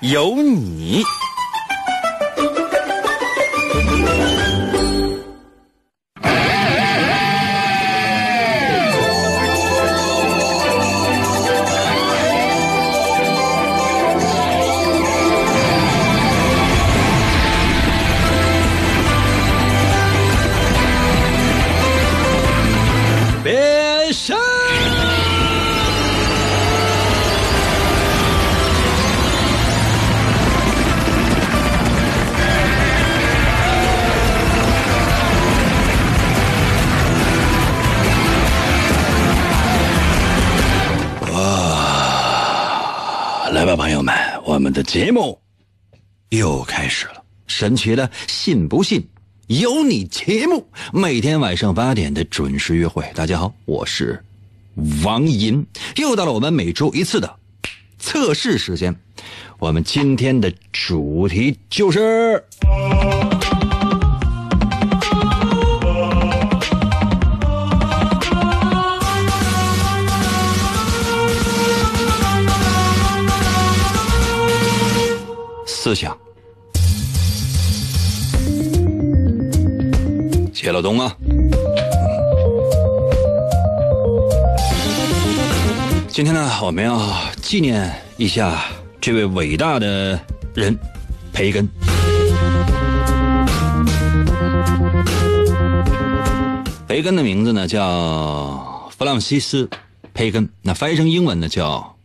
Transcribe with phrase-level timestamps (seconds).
[0.00, 1.02] 有你。
[43.68, 44.14] 吧，朋友们，
[44.46, 45.38] 我们的节目
[46.30, 47.22] 又开始了。
[47.46, 49.06] 神奇的，信不信
[49.48, 53.04] 有你节目，每天晚上八点的准时约会。
[53.14, 54.24] 大家好，我是
[55.04, 55.66] 王银，
[55.96, 57.36] 又到了我们每周一次的
[57.98, 58.94] 测试时间。
[59.58, 62.42] 我们今天的主题就是。
[75.88, 76.14] 思想，
[80.52, 81.16] 谢老东啊！
[86.08, 87.00] 今天呢，我们要
[87.40, 88.66] 纪念一下
[89.00, 90.20] 这位伟大的
[90.54, 90.78] 人——
[91.32, 91.66] 培根。
[96.86, 99.64] 培根的名字呢叫弗朗西斯·
[100.12, 101.96] 培根，那翻译成英文呢叫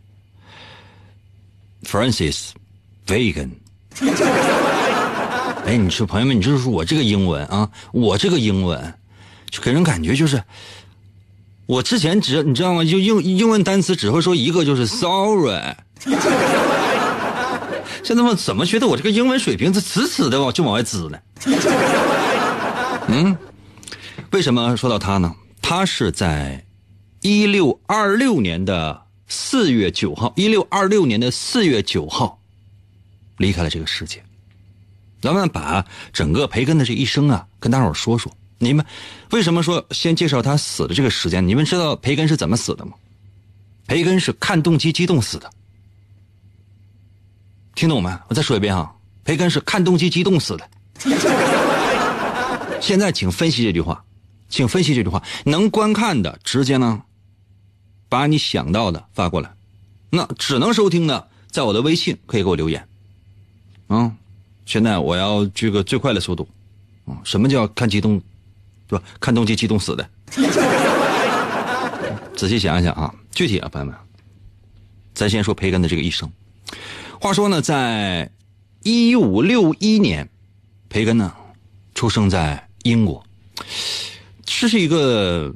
[1.82, 2.52] Francis
[3.06, 3.50] Bacon。
[5.66, 8.94] 哎，你说朋友们，你就是说我这个英文啊，我这个英文，
[9.48, 10.42] 就给人感觉就是，
[11.66, 12.84] 我之前只你知道吗？
[12.84, 15.74] 就英英文单词只会说一个，就是 sorry。
[18.04, 21.18] 现在我怎么觉得我这个英文水平是死死的往就往外滋呢？
[23.08, 23.34] 嗯，
[24.32, 25.34] 为什么说到他呢？
[25.62, 26.66] 他是在
[27.22, 32.40] 一六二六年的四月九号，一六二六年的四月九号。
[33.36, 34.22] 离开了这个世界，
[35.20, 38.32] 咱们把整个培根的这一生啊，跟大伙说说。
[38.58, 38.86] 你们
[39.30, 41.46] 为什么说先介绍他死的这个时间？
[41.46, 42.92] 你们知道培根是怎么死的吗？
[43.86, 45.50] 培根是看动机激动死的，
[47.74, 48.10] 听懂没？
[48.28, 50.70] 我再说一遍啊，培根是看动机激动死的。
[52.80, 54.02] 现在请分析这句话，
[54.48, 55.22] 请分析这句话。
[55.44, 57.02] 能观看的直接呢，
[58.08, 59.50] 把你想到的发过来；
[60.08, 62.88] 那只能收听的，在我的微信可以给我留言。
[63.86, 64.10] 啊，
[64.64, 66.48] 现在我要这个最快的速度，
[67.04, 68.20] 啊，什么叫看激动，
[68.88, 69.04] 对吧？
[69.20, 70.08] 看动机激动死的。
[72.34, 73.94] 仔细想一想啊，具体啊，朋友们，
[75.14, 76.30] 咱先说培根的这个一生。
[77.20, 78.28] 话说呢，在
[78.82, 80.28] 一五六一年，
[80.88, 81.32] 培根呢
[81.94, 83.24] 出生在英国，
[84.44, 85.54] 这是一个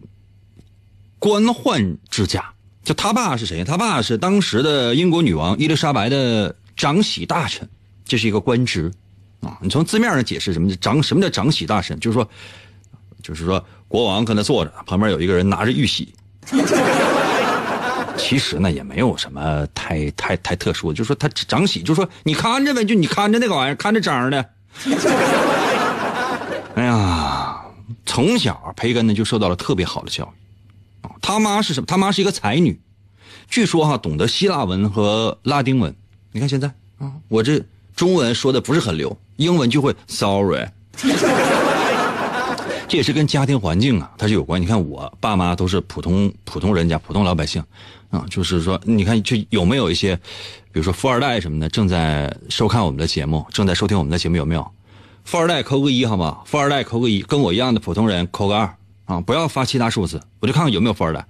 [1.18, 2.44] 官宦之家。
[2.84, 3.64] 就他爸是谁？
[3.64, 7.68] 他爸是当时的英国女王伊丽莎白的长喜大臣。
[8.08, 8.90] 这是一个官职，
[9.42, 12.28] 啊，你从字面上解释什么长什么叫长喜大臣，就是说，
[13.22, 16.12] 就是说国王跟他坐着，旁边有一个人拿着玉玺。
[18.16, 24.50] 其实呢也没有什么太太太特殊的，就是说他长喜，就是说你看着呗，就你看着那个玩意儿，看着章的。
[26.74, 27.60] 哎呀，
[28.06, 31.86] 从小培根呢就受到了特别好的教育，他妈是什么？
[31.86, 32.80] 他妈是一个才女，
[33.48, 35.94] 据说哈懂得希腊文和拉丁文。
[36.32, 37.62] 你看现在啊，我这。
[37.98, 40.64] 中文说的不是很溜，英文就会 sorry，
[42.86, 44.62] 这也是跟家庭环境啊，它是有关。
[44.62, 47.60] 你看我爸妈都是普通普通人家，普通老百姓，
[48.10, 50.14] 啊，就是说，你看就有没有一些，
[50.70, 54.64] 比如说富二代什么的，正在收看我们的节目，正在收听我们的节目，有没有？
[55.24, 56.38] 富二代扣个一好吗？
[56.44, 58.72] 富二代扣个一，跟我一样的普通人扣个二
[59.06, 61.26] 啊，不要发其他数字，我就看看有没有富二代。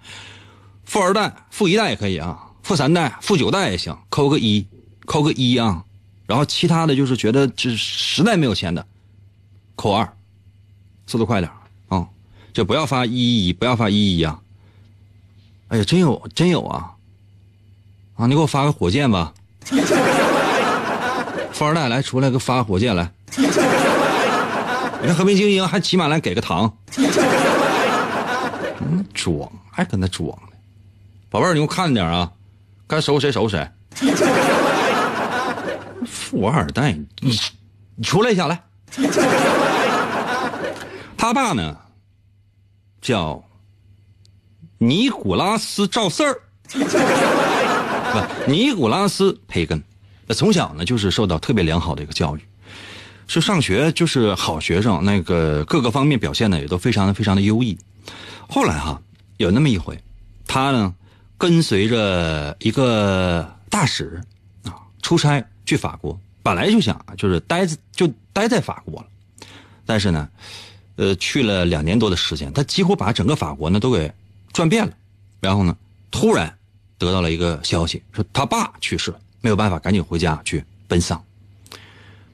[0.85, 4.67] 富二代、富一代也可以啊，富三代、富九代也行，扣个一，
[5.07, 5.83] 扣个一啊。
[6.29, 8.85] 然后其他的就是觉得这实在没有钱的，
[9.75, 10.07] 扣二，
[11.07, 11.51] 速度快点
[11.89, 12.07] 啊！
[12.53, 14.39] 就不要发一一一，不要发一一一啊！
[15.69, 16.93] 哎呀，真有真有啊！
[18.17, 19.33] 啊，你给我发个火箭吧，
[21.51, 23.11] 富二代来出来个发个火箭来。
[25.01, 26.77] 你看和平精英还起码来给个糖。
[28.81, 30.53] 嗯，装还跟他装呢，
[31.31, 32.31] 宝贝儿，你给我看着点啊，
[32.87, 33.67] 该收谁收拾谁。
[36.11, 37.39] 富二代，你
[37.97, 38.63] 你出来一下来。
[41.17, 41.77] 他爸呢，
[43.01, 43.45] 叫
[44.79, 46.41] 尼古拉斯赵四儿，
[46.71, 49.83] 不，尼古拉斯培根。
[50.35, 52.41] 从小呢，就是受到特别良好的一个教育，
[53.27, 57.79] 是上学就是好学生，那个各个方面表现呢也都非常的非常的优异。
[58.49, 59.01] 后来哈，
[59.39, 59.99] 有那么一回，
[60.47, 60.95] 他呢
[61.37, 64.21] 跟随着一个大使
[64.65, 69.07] 啊出差去法国，本来就想就是待就待在法国了，
[69.85, 70.27] 但是呢，
[70.97, 74.11] 呃去了两年多的时间，他几乎把整个法国呢都给
[74.51, 74.93] 转遍了，
[75.41, 75.77] 然后呢
[76.11, 76.57] 突然
[76.97, 79.21] 得到了一个消息，说他爸去世了。
[79.43, 81.23] 没有办法，赶紧回家去奔丧。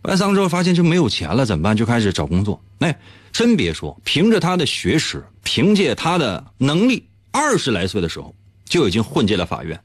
[0.01, 1.77] 办丧之后发现就没有钱了，怎么办？
[1.77, 2.63] 就开始找工作。
[2.79, 2.97] 哎，
[3.33, 8.33] 真别说，凭着他的学识，凭借他的能力，二十来岁的时候
[8.65, 9.79] 就已经混进了法院。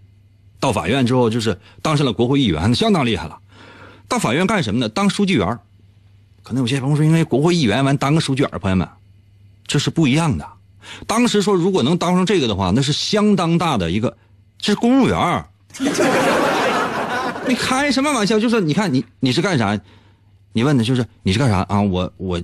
[0.60, 3.40] 到法院之后，就是当上了国会议员，相当厉害了。
[4.08, 4.90] 到法院干什么呢？
[4.90, 5.60] 当书记员。
[6.42, 8.88] 可能有些朋友说，因为国会议员完当个书记员，朋友们，
[9.68, 10.48] 这是不一样的。
[11.06, 14.18] 当时说，如果能当上这个的话，那是相当大的一个，
[14.58, 15.46] 这是公务员。
[17.48, 18.40] 你开什么玩笑？
[18.40, 19.80] 就是你看你你是干啥？
[20.54, 21.82] 你问的就是你是干啥啊？
[21.82, 22.42] 我我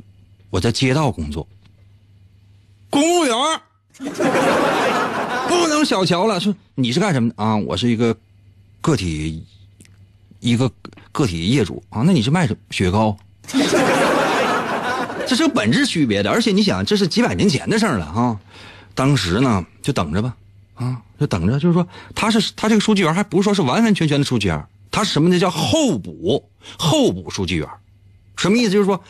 [0.51, 1.47] 我在街道工作，
[2.91, 3.35] 公务员
[5.47, 6.39] 不能小瞧了。
[6.39, 7.55] 说你是干什么的啊？
[7.55, 8.15] 我是一个
[8.81, 9.43] 个体
[10.39, 10.71] 一个
[11.11, 12.03] 个体业主啊。
[12.05, 13.17] 那你是卖什么雪糕？
[15.27, 16.29] 这是有本质区别的。
[16.29, 18.39] 而且你想，这是几百年前的事了哈。
[18.93, 20.35] 当时呢，就等着吧
[20.75, 21.59] 啊，就等着。
[21.59, 24.65] 就是说，他是他这个书记员，还不是说是完完全全的书记员。
[24.91, 25.39] 他是什么呢？
[25.39, 27.67] 叫候补候补书记员，
[28.37, 28.71] 什么意思？
[28.71, 29.03] 就是说，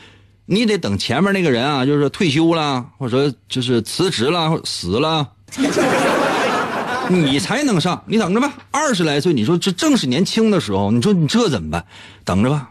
[0.45, 5.27] 你得等前面那个人啊，就是退休了，或者说就是辞职了、或死了，
[7.09, 8.03] 你才能上。
[8.05, 11.85] 你等着吧，二十来岁，你说这正是年轻的时候，你说你这怎么办？
[12.23, 12.69] 等着吧。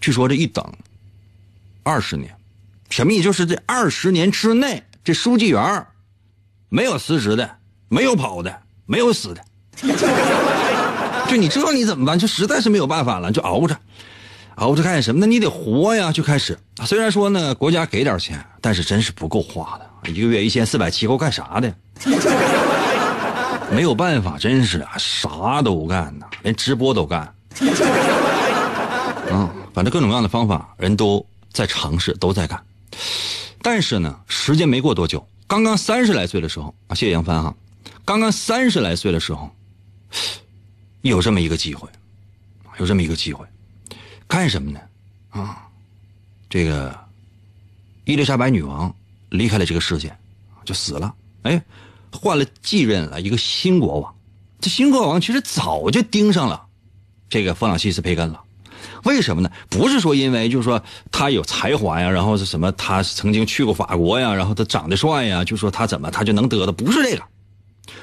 [0.00, 0.62] 据说这一等，
[1.82, 2.34] 二十年，
[2.90, 3.24] 什么意思？
[3.24, 5.86] 就是这二十年之内，这书记员
[6.68, 7.56] 没有辞职的，
[7.88, 8.54] 没有跑的，
[8.84, 9.42] 没有死的。
[11.28, 12.18] 就你这你怎么办？
[12.18, 13.78] 就实在是没有办法了，就熬着，
[14.58, 15.20] 熬着干什么？
[15.20, 16.10] 那你得活呀！
[16.10, 21.72] 就开始，虽然说呢，国家给点钱，但是真是不够花的，一个月一千四百七够干啥的？
[23.70, 27.32] 没有办法，真是啊，啥都干呐，连直播都干。
[29.30, 32.60] 嗯，反正各种各样的方法，人都在尝试，都在干。
[33.62, 37.54] 但是呢，时间没过多久，刚刚三十来岁的时候啊，谢谢杨帆哈，
[38.04, 39.48] 刚刚三十来岁的时候。
[41.02, 41.88] 有这么一个机会，
[42.78, 43.46] 有这么一个机会，
[44.28, 44.80] 干什么呢？
[45.30, 45.66] 啊，
[46.48, 46.96] 这个
[48.04, 48.94] 伊丽莎白女王
[49.30, 50.14] 离开了这个世界，
[50.64, 51.12] 就死了。
[51.42, 51.60] 哎，
[52.12, 54.14] 换了继任了一个新国王。
[54.60, 56.66] 这新国王其实早就盯上了
[57.30, 58.42] 这个弗朗西斯培根了。
[59.04, 59.50] 为什么呢？
[59.70, 66.72] 不是说因为就是说他有才华呀，然后是什么他曾经去过法国呀，然后他长得帅呀，就说他怎么他就能得的？
[66.72, 67.24] 不是这个，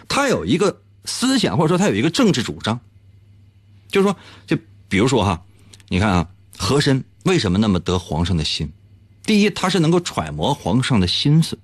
[0.07, 2.79] 他有一个思想或者说他有一个政治主张。
[3.87, 4.17] 就是说，
[4.47, 4.57] 就
[4.89, 5.41] 比如说哈，
[5.95, 6.27] 你看啊，
[6.57, 8.69] 和珅为什么那么得皇上的心？
[9.23, 11.55] 第一，他是能够揣摩皇上的心思；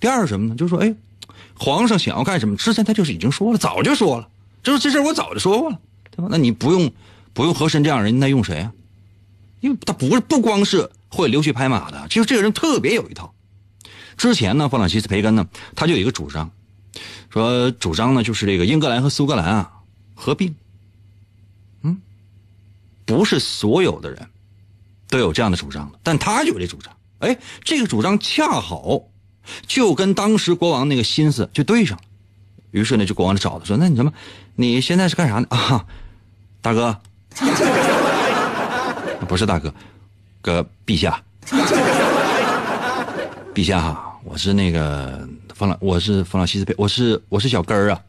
[0.00, 0.54] 第二什么呢？
[0.54, 0.94] 就是说，哎，
[1.58, 4.26] 皇上想要干什么，之前他就是已经说了，早就说了，
[4.62, 5.78] 就是这事我早就说过了，
[6.10, 6.28] 对吧？
[6.30, 6.90] 那你不用
[7.34, 8.72] 不用和珅这样人，那用谁啊？
[9.60, 13.34] 因为他不是不光是会溜须拍马的，其实这个人特别有一套。
[14.16, 16.50] 之前呢，弗朗西斯培根呢，他就有一个主张，
[17.28, 19.70] 说主张呢就是这个英格兰和苏格兰啊
[20.14, 20.54] 合并。
[23.06, 24.28] 不是所有的人
[25.08, 26.92] 都有这样的主张的，但他就有这主张。
[27.20, 29.00] 哎，这个主张恰好
[29.66, 32.02] 就跟当时国王那个心思就对上了。
[32.72, 34.12] 于是呢，就国王就找他说：“那你什么？
[34.54, 35.46] 你现在是干啥呢？
[35.48, 35.86] 啊，
[36.60, 36.94] 大哥，
[39.26, 39.72] 不是大哥，
[40.42, 41.22] 哥，陛下，
[43.54, 48.00] 陛下哈，我是那个弗朗，我是弗朗西斯佩，我是我是小根儿啊，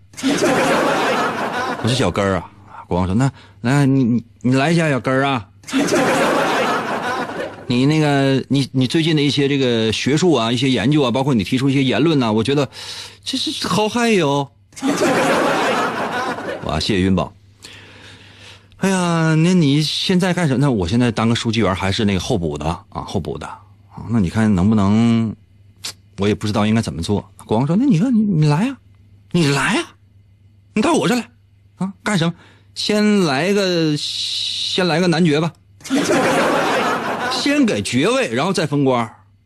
[1.81, 2.51] 我是小根儿啊。”
[2.87, 5.47] 国王说：“那那你你你来一下小根儿啊！
[7.67, 12.69] 你那个你你最近的一些这个学术啊，一些研究啊，包括你提出一些言论呐，我觉得
[13.25, 14.49] 这是好嗨哟！
[16.63, 17.33] 哇，谢谢云宝。
[18.77, 20.59] 哎呀，那你现在干什么？
[20.59, 23.03] 那我现在当个书记员，还是那个候补的啊？
[23.05, 23.59] 候补的啊？
[24.09, 25.35] 那你看能不能？
[26.19, 27.29] 我也不知道应该怎么做。
[27.45, 28.77] 国王说：那你说你你来呀，
[29.33, 29.83] 你来呀，
[30.73, 31.29] 你到我这来
[31.75, 31.91] 啊？
[32.01, 32.33] 干什么？”
[32.77, 35.51] 先来个，先来个男爵吧。
[37.33, 39.01] 先给爵位，然后再封官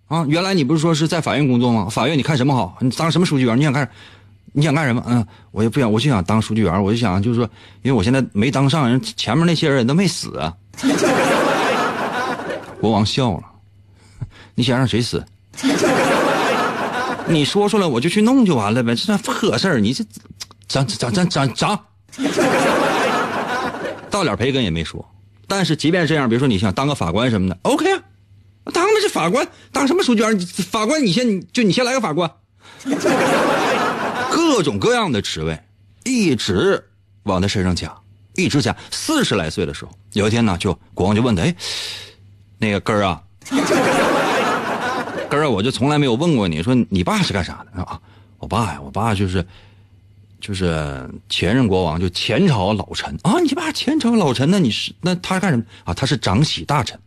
[0.08, 0.26] 啊！
[0.28, 1.88] 原来你不是说是在法院工作吗？
[1.90, 2.76] 法院你看什么好？
[2.82, 3.58] 你当什么书记员？
[3.58, 3.90] 你想干？
[4.52, 5.02] 你想干什么？
[5.08, 6.84] 嗯，我也不想，我就想当书记员。
[6.84, 7.50] 我就想，就是说，
[7.84, 10.54] 因为我现在没当上，人前面那些人都没死啊。
[12.82, 13.44] 国王笑了，
[14.56, 15.26] 你想让谁死？
[17.28, 19.80] 你说出来我就去弄就完了呗，这算破事儿。
[19.80, 20.04] 你这
[20.68, 21.80] 长长长长长，
[24.12, 25.04] 到脸培根也没说。
[25.48, 28.04] 但是即便这样，比如说你想当个法官什么的，OK 啊，
[28.72, 30.40] 当的是法官，当什么书记员？
[30.40, 32.32] 法官你先就你先来个法官，
[34.30, 35.60] 各种各样的职位，
[36.04, 36.84] 一直
[37.24, 37.92] 往他身上加，
[38.36, 38.76] 一直加。
[38.92, 41.56] 四十来岁的时候，有一天呢，就国王就问他，哎，
[42.60, 43.22] 那个根儿啊。
[45.30, 48.00] 根儿，我就从来没有问过你说你爸是干啥的啊？
[48.38, 49.46] 我爸呀，我爸就是，
[50.42, 53.40] 就是前任国王，就前朝老臣啊。
[53.40, 55.94] 你爸前朝老臣，那你是那他是干什么啊？
[55.94, 57.00] 他是长喜大臣。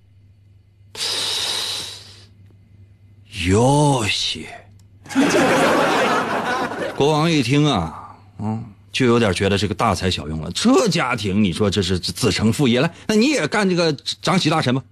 [3.47, 4.47] 哟西，
[6.97, 10.51] 国王一听啊，嗯，就有点觉得这个大材小用了。
[10.53, 12.89] 这家庭，你说这是子承父业来？
[13.09, 14.83] 那你也干这个长喜大臣吧？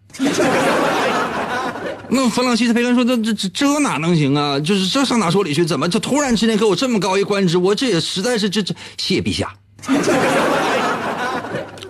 [2.14, 4.60] 那弗朗西斯培根说：“这这这这哪能行啊？
[4.60, 5.64] 就是这上哪说理去？
[5.64, 7.56] 怎么就突然之间给我这么高一官职？
[7.56, 9.54] 我这也实在是这这谢陛下，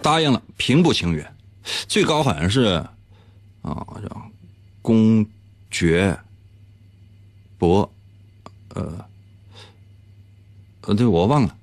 [0.01, 1.25] 答应了，平步青云，
[1.89, 2.85] 最高好像是
[3.63, 4.31] 啊叫
[4.81, 5.27] 公
[5.73, 6.17] 爵
[7.59, 7.93] 伯，
[8.75, 9.05] 呃
[10.83, 11.57] 呃，对我忘了。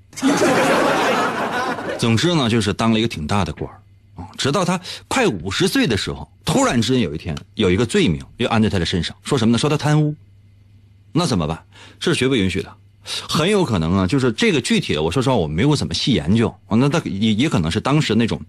[1.98, 3.70] 总之呢，就是当了一个挺大的官
[4.36, 9.58] 直到他快五十岁的时候，突然之间有一天有一个罪名又安在他的身上，说什么呢？
[9.58, 10.14] 说他贪污，
[11.12, 11.62] 那怎么办？
[11.98, 12.72] 这是绝不允许的，
[13.28, 16.54] 很有可能啊，就是这个具体的，我说实话我没有怎么细研究。
[16.68, 18.40] 那他也也可能是当时那种，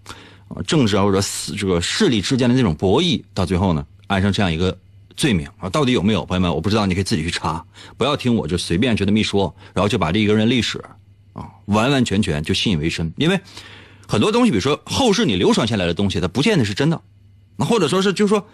[0.66, 1.20] 政治或者
[1.56, 4.76] 这个势力之间的那种博弈，到最后呢安上这样一个
[5.16, 6.24] 罪名啊，到底有没有？
[6.24, 7.64] 朋友们，我不知道，你可以自己去查，
[7.96, 10.82] 不要听我就随便就那么一说，然后就把这一个人历史
[11.34, 13.40] 啊完完全全就信以为真，因为。
[14.06, 17.00] 很多东西，比如说后世你流传下来的东西，它不见得是真的。
[17.56, 18.46] 那或者说是，就是说，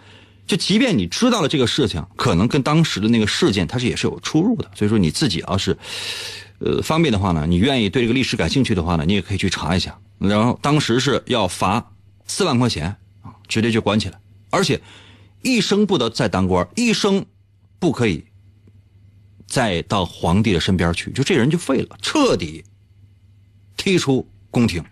[0.45, 4.69] 就即便你知道了这个事情，可能跟当时的那个事件，它是也是有出入的。
[4.75, 5.77] 所以说你自己要是，
[6.59, 9.97] 呃，方便的话呢，你愿意对这个历史感兴趣的话呢，你也可以去查一下。
[10.17, 11.93] 然后当时是要罚
[12.27, 14.79] 四万块钱啊，直接就关起来，而且
[15.41, 17.25] 一生不得再当官，一生
[17.79, 18.25] 不可以
[19.47, 22.63] 再到皇帝的身边去，就这人就废了，彻底
[23.77, 24.83] 踢出宫廷。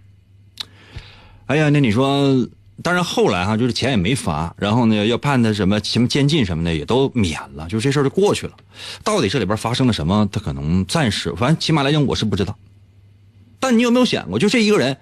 [1.47, 2.47] 哎呀，那你说，
[2.83, 8.53] 当然后来哈，就是钱也没罚，然后呢，要判他什么什么监禁什么的也都免了，就这事儿就过去了。
[9.01, 10.27] 到底这里边发生了什么？
[10.29, 12.57] 他可能暂时，反正起码来讲，我是不知道。
[13.59, 14.97] 但你有没有想过，就这一个人，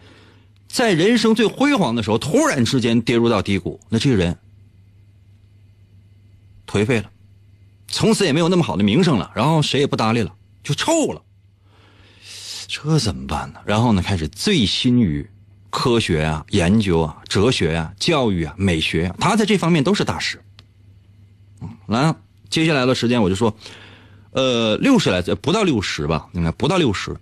[0.67, 4.37] 在人生最辉煌的时候，突然之间跌入到低谷，那这个人
[6.67, 7.09] 颓废了，
[7.87, 10.31] 从此也没有那么好的名声了，然后谁也不搭理了，
[10.63, 11.23] 就臭了。
[12.67, 13.59] 这怎么办呢？
[13.65, 15.27] 然后呢，开始醉心于。
[15.75, 20.41] 科学啊，研究啊，哲学啊，教育啊，美学啊，他在这方面都是大师。
[21.61, 22.15] 嗯，来，
[22.49, 23.53] 接下来的时间我就说，
[24.31, 27.13] 呃，六十来岁不到六十吧，应该不到六十。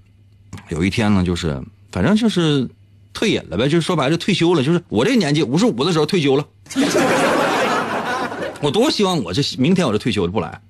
[0.69, 1.59] 有一天呢，就是
[1.91, 2.69] 反正就是
[3.11, 6.45] 退隐了呗，就是说白了退休了，就是我这年纪五十五的时候退休了。
[8.61, 10.61] 我多希望我这明天我就退休我就不来，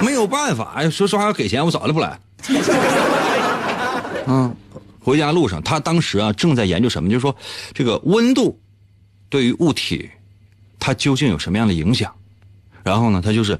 [0.00, 2.18] 没有办法，说实话要给钱我早就不来。
[4.26, 4.56] 嗯。
[5.06, 7.36] 回家路上，他当时啊正在研究什么，就是说，
[7.72, 8.58] 这个温度
[9.28, 10.10] 对于物体，
[10.80, 12.12] 它究竟有什么样的影响？
[12.82, 13.56] 然后呢，他就是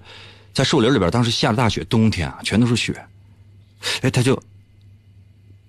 [0.52, 3.00] 在树林里边，当时下了大雪，冬天啊全都是雪，
[4.02, 4.42] 哎，他就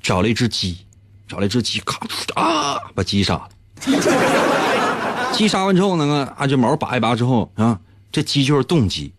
[0.01, 0.79] 找了一只鸡，
[1.27, 1.99] 找了一只鸡，咔
[2.33, 3.49] 啊把鸡杀了。
[5.31, 7.79] 鸡杀完之后呢，啊这毛拔一拔之后啊，
[8.11, 9.13] 这鸡就是冻鸡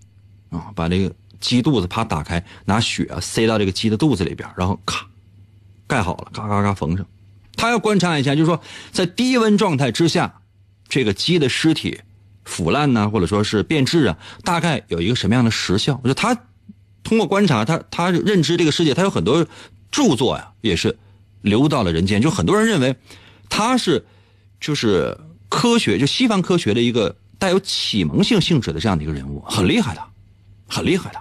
[0.51, 5.07] 啊，把这个鸡肚子啪打开，拿血啊塞到这个鸡的肚子里边，然后咔。
[5.89, 7.05] 盖好了，嘎嘎嘎缝上。
[7.57, 8.61] 他要观察一下，就是说，
[8.93, 10.41] 在低温状态之下，
[10.89, 11.99] 这个鸡的尸体
[12.45, 16.01] 腐烂呢，或者说是变质啊，大概有一个什么样的时效？
[16.05, 16.39] 就他
[17.03, 19.45] 通过观察，他他认知这个世界，他有很多
[19.91, 20.97] 著作呀，也是
[21.41, 22.23] 流到了人间。
[22.23, 22.95] 就很多人认为
[23.49, 24.07] 他是
[24.61, 25.19] 就是
[25.49, 30.03] 科学，就西方科学的一个带有启蒙性性质的这样的一个人物，很厉害的，
[30.69, 31.19] 很厉害的。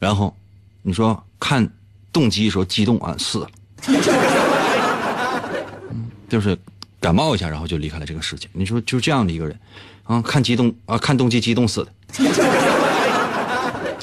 [0.00, 0.36] 然后
[0.82, 1.70] 你说看
[2.12, 3.48] 动机的时候激动啊，死了。
[6.28, 6.56] 就是
[7.00, 8.48] 感冒一下，然后就离开了这个世界。
[8.52, 9.58] 你说就这样的一个人，
[10.04, 11.92] 啊，看激动啊，看动机激动死的。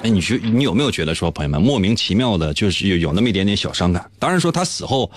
[0.04, 4.10] 哎，你觉你有没有觉得说，朋友们莫名其妙的，就是有有那么一点点小伤感？
[4.18, 5.12] 当然说他死后，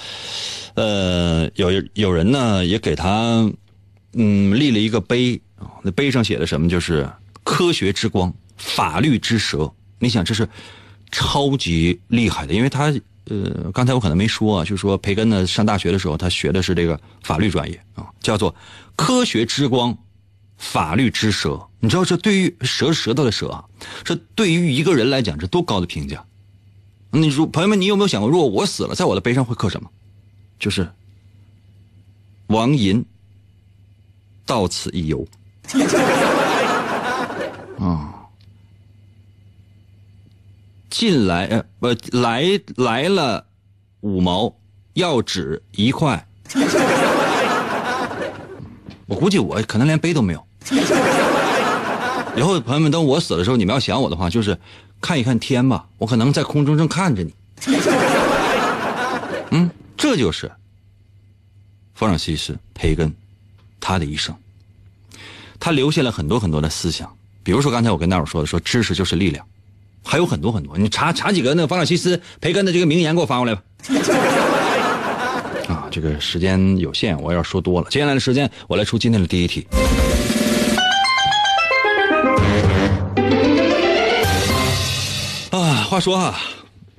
[0.74, 3.50] 呃，有有人呢也给他
[4.12, 6.68] 嗯，立了一个碑啊，那碑上写的什么？
[6.68, 7.08] 就是
[7.42, 9.72] 科学之光，法律之舌。
[9.98, 10.46] 你想，这是
[11.10, 12.92] 超级厉害的，因为他
[13.26, 18.54] 呃，刚才我可能没说啊，就是说培根呢上大学的时候，他学的是这个法律专业啊，叫做
[18.96, 19.96] 科学之光，
[20.58, 21.68] 法律之舌。
[21.80, 23.64] 你知道，这对于舌舌头的舌啊，
[24.04, 26.24] 这对于一个人来讲，这多高的评价？
[27.10, 29.90] 你说，朋友们，你有没有想过，如果我死了，在我的碑上会刻什么？
[30.58, 30.90] 就是
[32.48, 33.04] 王银
[34.44, 35.26] 到此一游
[37.78, 38.23] 啊。
[40.94, 42.44] 进来呃不来
[42.76, 43.44] 来了
[44.02, 44.54] 五毛，
[44.92, 46.24] 要纸一块。
[49.06, 50.46] 我估计我可能连碑都没有。
[52.36, 54.56] 以后朋友们，等我死的时候，你们要想我的话，就是
[55.00, 57.34] 看一看天吧，我可能在空中正看着你。
[59.50, 60.48] 嗯，这就是
[61.94, 63.12] 弗朗西斯·培根
[63.80, 64.32] 他的一生，
[65.58, 69.44] 他留下了很多很多的思想，比如说刚才我跟大伙说的，说知识就是力量。
[70.04, 73.62] 还有很多很多，你查查几个那个法朗西斯·培根的这个名言给我发过来吧。
[75.66, 77.88] 啊，这个时间有限，我要说多了。
[77.88, 79.66] 接下来的时间，我来出今天的第一题。
[85.50, 86.38] 啊，话说啊，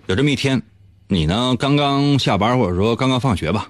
[0.07, 0.61] 有这么一天，
[1.07, 3.69] 你呢刚刚下班或者说刚刚放学吧，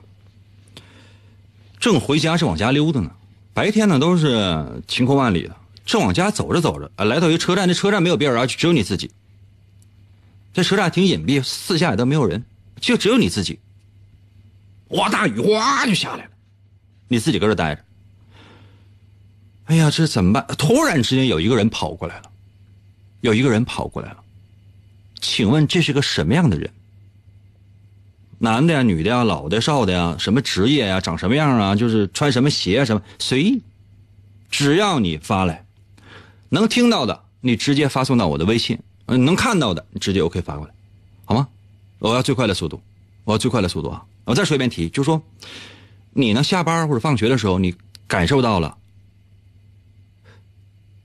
[1.80, 3.12] 正回家是往家溜达呢。
[3.54, 9.12] 白天呢都是晴空万里的，正往家走着走着，啊，来到一个车站，这车站没有别人啊，只有你自己。
[10.56, 12.42] 这车站挺隐蔽，四下也都没有人，
[12.80, 13.60] 就只有你自己。
[14.88, 16.32] 哗，大雨哗就下来了，
[17.10, 17.84] 你自己搁这待着。
[19.66, 20.48] 哎呀，这怎么办？
[20.58, 22.32] 突然之间有一个人跑过来了，
[23.20, 24.24] 有一个人跑过来了。
[25.20, 26.72] 请问这是个什么样的人？
[28.38, 31.76] 男的呀，女的呀，老的少的呀，什么职业呀，长什么样啊？
[31.76, 32.86] 就是穿什么鞋啊？
[32.86, 33.62] 什么随意，
[34.50, 35.66] 只要你发来，
[36.48, 38.80] 能听到的，你直接发送到我的微信。
[39.08, 40.74] 嗯，能看到的，你直接 OK 发过来，
[41.26, 41.48] 好吗？
[42.00, 42.82] 我要最快的速度，
[43.24, 44.04] 我要最快的速度啊！
[44.26, 45.22] 我再说一遍题，就是说
[46.12, 47.74] 你呢，下班或者放学的时候，你
[48.08, 48.78] 感受到了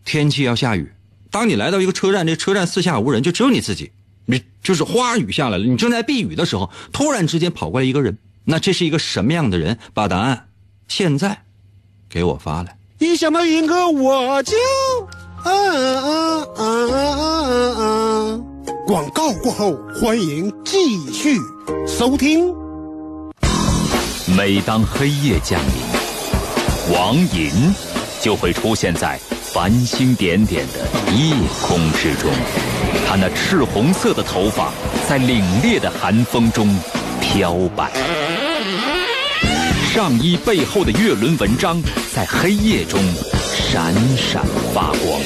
[0.04, 0.92] 天气要下雨。
[1.30, 3.92] 当你来到一个车站，这车站四下无人，就只有你自己，
[4.26, 9.78] 你就是花雨下来了，你正在避雨的时候，突然之间跑过来一个人，那这是一个什么样的人？
[9.94, 10.48] 把答案
[10.88, 11.44] 现在
[12.08, 12.76] 给我发来。
[12.98, 14.56] 一想到云哥，我就。
[15.42, 18.40] 啊啊啊啊啊啊！
[18.86, 21.38] 广告过后，欢迎继续
[21.86, 22.52] 收听。
[24.36, 27.74] 每当黑夜降临，王银
[28.20, 29.18] 就会出现在
[29.52, 32.30] 繁星点点的夜空之中。
[33.08, 34.70] 他那赤红色的头发
[35.08, 36.68] 在凛冽的寒风中
[37.20, 37.90] 飘摆，
[39.92, 43.00] 上衣背后的月轮纹章在黑夜中。
[43.72, 45.20] 闪闪发光，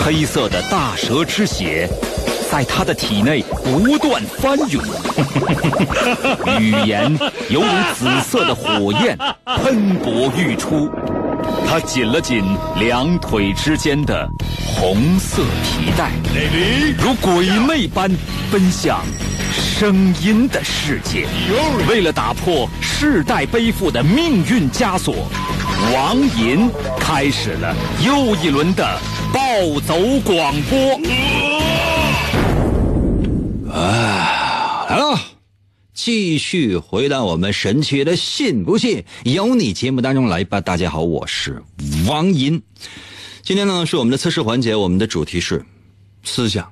[0.00, 1.88] 黑色的大蛇之血
[2.48, 4.80] 在他的体内不断翻涌，
[6.60, 7.12] 语言
[7.50, 10.88] 犹如紫色的火焰喷薄欲出。
[11.66, 12.44] 他紧了紧
[12.76, 14.28] 两腿之间的
[14.76, 16.12] 红色皮带，
[16.96, 18.08] 如鬼魅般
[18.52, 19.00] 奔向
[19.52, 21.26] 声音的世界。
[21.88, 25.26] 为了打破世代背负的命运枷锁。
[25.92, 29.00] 王银开始了又一轮的
[29.32, 30.78] 暴走广播。
[33.72, 35.18] 啊，来了，
[35.94, 40.60] 继续回到我们神奇的“信不信由你”节目当中来吧。
[40.60, 41.62] 大家好，我是
[42.06, 42.60] 王银。
[43.42, 45.64] 今天呢是我们的测试环节，我们的主题是
[46.24, 46.70] 思想。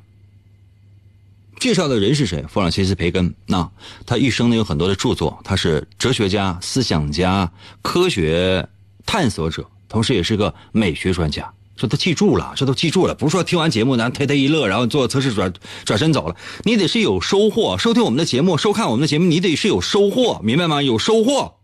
[1.61, 2.45] 介绍的人是谁？
[2.49, 3.35] 弗朗西斯·培根。
[3.47, 3.71] 那
[4.05, 7.51] 他一生呢有很多的著作，他是哲学家、思想家、
[7.83, 8.69] 科学。
[9.07, 11.51] 探索者，同时也是个美学专家。
[11.77, 15.53] 说他记住了，这都记住了，不是说听完节目咱嘿嘿一乐，然后做测试转
[15.85, 16.35] 转身走了。
[16.65, 20.83] 你得是有收获，收听我们的节目，收看我们的节目，你得是有收获，明白吗？
[20.83, 21.57] 有收获，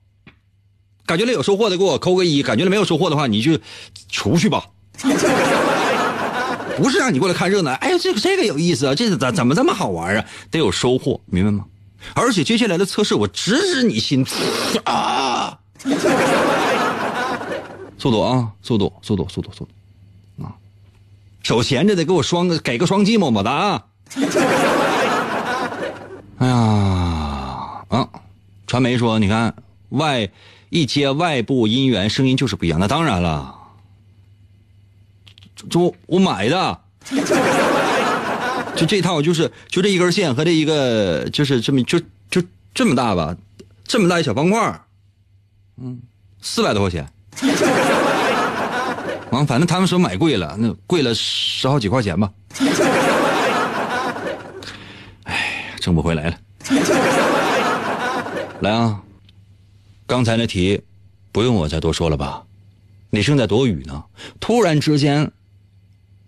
[1.06, 3.58] 感觉了有收获的给我扣个一，感觉了没有收获的话你就
[4.10, 4.66] 出去吧。
[6.76, 10.24] 不是让你过来看热闹，哎呀，这个这个有意思啊，这怎怎么这么好玩啊？
[10.50, 11.64] 得有收获，明白吗？
[12.14, 14.26] 而且接下来的测试我直指你心
[14.84, 15.58] 啊！
[18.02, 19.70] 速度啊，速度，速度，速度，速度，
[20.42, 20.58] 啊！
[21.44, 23.84] 手闲着得给我双，给个双击么么哒啊！
[26.38, 28.08] 哎呀，啊！
[28.66, 29.54] 传媒说，你看
[29.90, 30.28] 外
[30.68, 32.80] 一接外部音源，声音就是不一样。
[32.80, 33.54] 那当然了，
[35.70, 36.80] 这我买的，
[38.74, 42.42] 就这套，就是就这一根线和这一个，就是这么就就
[42.74, 43.36] 这么大吧，
[43.84, 44.80] 这么大一小方块
[45.80, 46.02] 嗯。
[46.44, 47.08] 四百多块钱。
[49.38, 52.32] 完，反正他们说买贵了，那贵了十好几块钱吧。
[55.24, 56.38] 哎，挣不回来了。
[58.60, 59.02] 来啊，
[60.06, 60.82] 刚才那题
[61.32, 62.44] 不用我再多说了吧？
[63.10, 64.04] 你正在躲雨呢，
[64.40, 65.30] 突然之间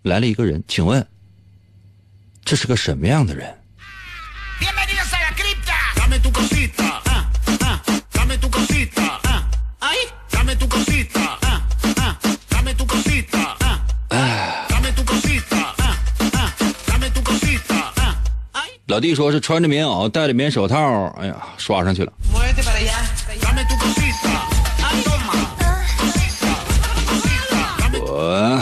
[0.03, 1.07] 来了一个人，请问
[2.45, 3.55] 这是个什么样的人？
[18.87, 20.77] 老弟说是穿着棉袄，戴着棉手套，
[21.18, 22.12] 哎呀，刷上去了。
[28.03, 28.61] 我。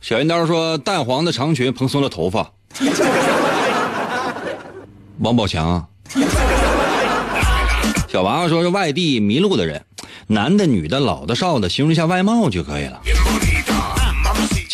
[0.00, 2.50] 小云刀说淡黄的长裙蓬松了头发。
[5.20, 5.86] 王宝强。
[8.08, 9.84] 小娃娃说是外地迷路的人，
[10.26, 13.00] 男的女的，老的少的，形容一下外貌就可以了。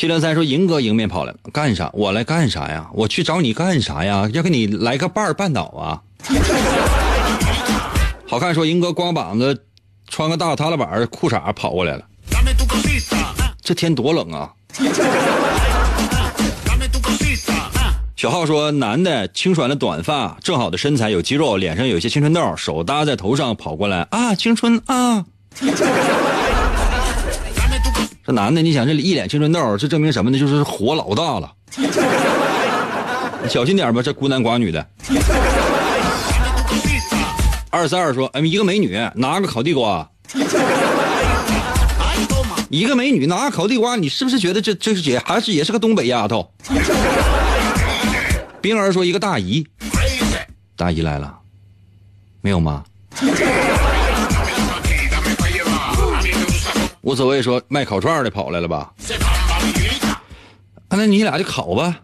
[0.05, 1.88] 七零三说银哥迎面跑来，干啥？
[1.95, 2.90] 我来干啥呀？
[2.93, 4.29] 我去找你干啥呀？
[4.35, 5.97] 要给你来个伴儿半倒啊！
[8.29, 9.64] 好看说银哥光膀子，
[10.07, 12.05] 穿个大踏拉板裤衩跑过来了，
[13.62, 14.53] 这天多冷啊！
[18.14, 25.25] 小浩说，男的清爽的短发，正好的身材，有肌肉，脸上有些青春痘，手搭在头上跑过来啊，青春啊！
[28.27, 30.39] 这男的，你想这一脸青春痘，这证明什么呢？
[30.39, 31.53] 就是火老大了。
[33.51, 34.87] 小心点吧，这孤男寡女的。
[37.69, 40.09] 二三二说，哎，一个美女拿个烤地瓜，
[42.71, 46.51] 一个美女拿个烤地瓜，你是不是觉得这这是姐还是也是个东北丫头？
[48.63, 49.67] 冰儿说，一个大姨，
[50.77, 51.37] 大姨来了，
[52.41, 52.83] 没有吗？
[57.05, 58.90] 无所谓，说卖烤串的跑来了吧？
[60.88, 62.01] 那你俩就烤吧。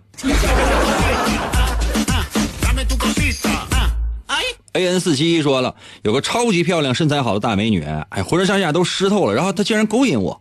[4.74, 10.38] A N 四七说了，有个超级漂亮、身材好的大美女，哎，浑身上下都湿透了，然后她竟然勾引我，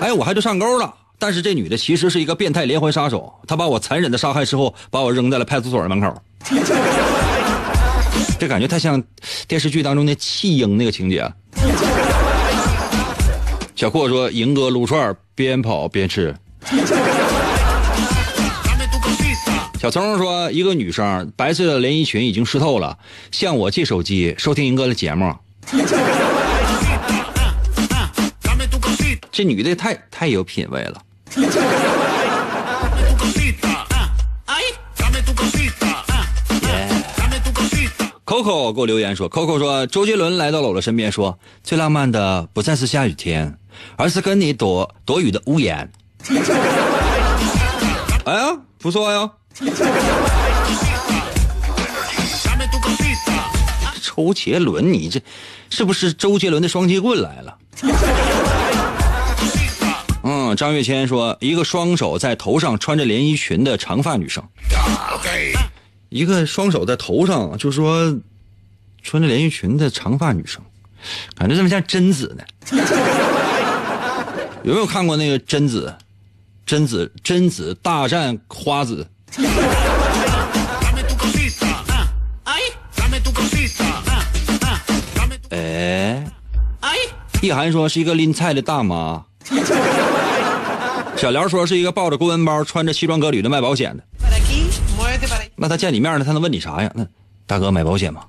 [0.00, 0.92] 哎，我还就上钩了。
[1.18, 6.20] 但是这女的其实是一个变态连环杀手，她把我残忍的杀害之后，把我扔在了派出所的门口。
[8.40, 9.02] 这感觉太像
[9.46, 11.32] 电视剧当中的弃婴那个情节。
[13.76, 16.34] 小阔说：“赢哥撸串儿边跑边吃。
[19.78, 22.96] ”小聪说，一个女生白色的连衣裙已经湿透了，
[23.30, 25.30] 向我借手机收听赢哥的节目。
[29.30, 31.02] 这女的太太有品位了。
[33.68, 33.76] Ah,
[34.46, 34.56] ah.
[38.24, 43.56] Coco 给我留言说，Coco 说，周杰伦来到了我的身边，说最浪漫的不再是下雨天，
[43.96, 45.90] 而是跟你躲躲雨的屋檐。
[48.24, 49.30] 哎呀，不错呀，
[54.02, 55.20] 周杰伦，你这
[55.70, 57.58] 是不是周杰伦的双截棍来了？
[60.22, 64.42] 嗯，张月谦说，一个双手在头上穿着连衣裙的长发女生，
[66.08, 68.18] 一个双手在头上，就说
[69.02, 70.60] 穿着连衣裙的长发女生，
[71.36, 72.44] 感觉这么像贞子呢。
[74.66, 75.94] 有没有看过那个贞子？
[76.66, 79.06] 贞子，贞子大战花子。
[79.36, 79.36] Ah,
[82.44, 82.62] ah.
[85.50, 86.24] 哎
[86.80, 86.96] ，Ay,
[87.40, 89.24] 意涵说是一个拎菜的大妈。
[91.16, 94.02] 小辽说是一个抱着公文包、穿着西装革履的卖保险的。
[95.54, 96.90] 那他见你面呢，他能问你啥呀？
[96.96, 97.06] 那
[97.46, 98.24] 大哥买保险吗？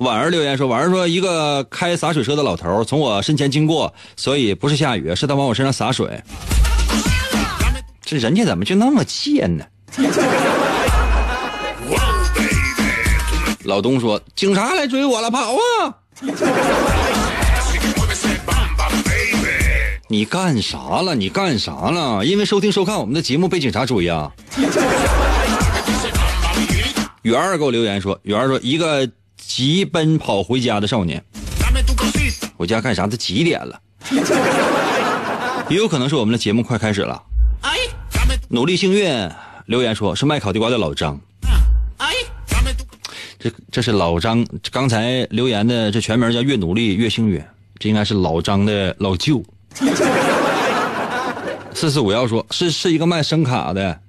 [0.00, 6.22] 婉儿留言说，婉儿说一个开洒水车的老头从我身前经过，所以不是下雨，是他往我身上洒水。
[8.00, 9.64] 这人家怎么就那么贱呢？
[13.64, 15.94] 老东说，警察来追我了，跑啊！
[20.08, 21.14] 你干啥了？
[21.14, 22.24] 你干啥了？
[22.24, 24.32] 因为收听收看我们的节目被警察追啊！
[27.20, 29.06] 圆儿给我留言说，圆儿说一个
[29.50, 31.20] 急奔跑回家的少年，
[32.56, 33.04] 回家干啥？
[33.08, 33.80] 都几点了？
[35.68, 37.20] 也有可能是我们的节目快开始了。
[37.60, 38.38] Ay, dame tu.
[38.48, 39.28] 努力幸运
[39.66, 41.20] 留言说是卖烤地瓜的老张
[41.98, 42.14] ，Ay,
[42.48, 42.84] dame tu.
[43.40, 47.42] 这这是老张刚才留言的，这全名叫越努力越幸运，
[47.80, 49.42] 这应该是老张的老舅。
[51.74, 54.00] 四四五幺说是是一个卖声卡的，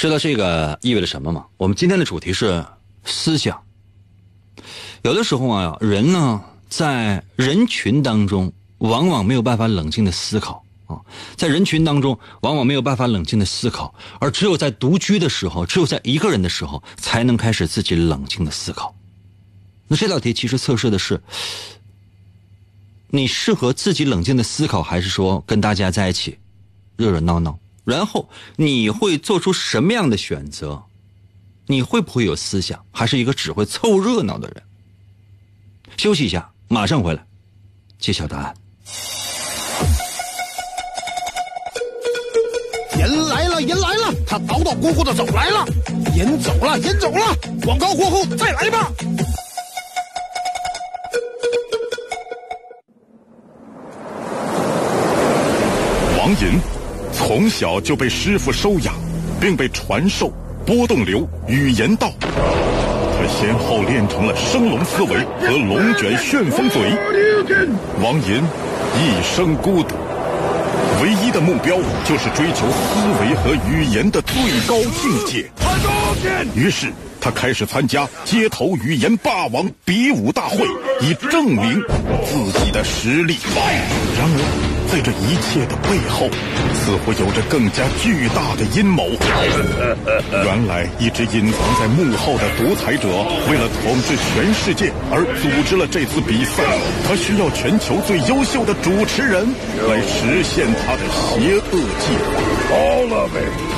[0.00, 1.44] 知道这个意味着什么吗？
[1.58, 2.64] 我们今天的主题是
[3.04, 3.62] 思想。
[5.02, 11.02] 有的时候啊，人呢在人群当中，往往没有办法冷静的思考啊，
[11.36, 18.96] 在人群当中，往往没有办法冷静的思考，而只有在独居的时候，只有在一个人的时候，才能开始自己冷静的思考。
[19.86, 21.20] 那这道题其实测试的是，
[23.08, 26.38] 你适合自己冷静的思考，还是说跟大家在一起
[26.96, 27.58] 热热闹闹？
[27.84, 30.82] 然后你会做出什么样的选择？
[31.66, 34.62] 你会不会有思想，还是一个只会凑热闹的人？
[35.96, 37.24] 休息一下，马上回来
[37.98, 38.54] 揭晓答案。
[42.98, 45.64] 人来了，人来了，他捣捣咕咕的走来了，
[46.16, 48.92] 人走了，人走了，广告过后再来吧。
[56.18, 56.60] 王寅
[57.30, 58.92] 从小就被师傅收养，
[59.40, 60.32] 并被传授
[60.66, 62.10] 波动流语言道。
[62.20, 66.82] 他先后练成了升龙思维和龙卷旋风嘴。
[68.02, 68.42] 王寅
[68.98, 69.94] 一生孤独，
[71.00, 75.48] 唯一的目标就是追求思维和语言的最高境界。
[76.56, 80.66] 于是他开始参加街头语言霸王比武大会，
[81.00, 81.80] 以证明
[82.26, 83.36] 自己的实力。
[84.18, 84.69] 然而。
[84.90, 86.28] 在这一切的背后，
[86.74, 89.06] 似乎有着更加巨大的阴谋。
[90.42, 93.06] 原来，一直隐藏在幕后的独裁者，
[93.48, 96.64] 为了统治全世界而组织了这次比赛。
[97.06, 99.46] 他需要全球最优秀的主持人
[99.88, 102.74] 来实现他的邪恶计划。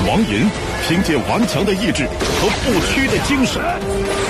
[0.07, 0.49] 王寅
[0.85, 3.63] 凭借顽强的意志和不屈的精神，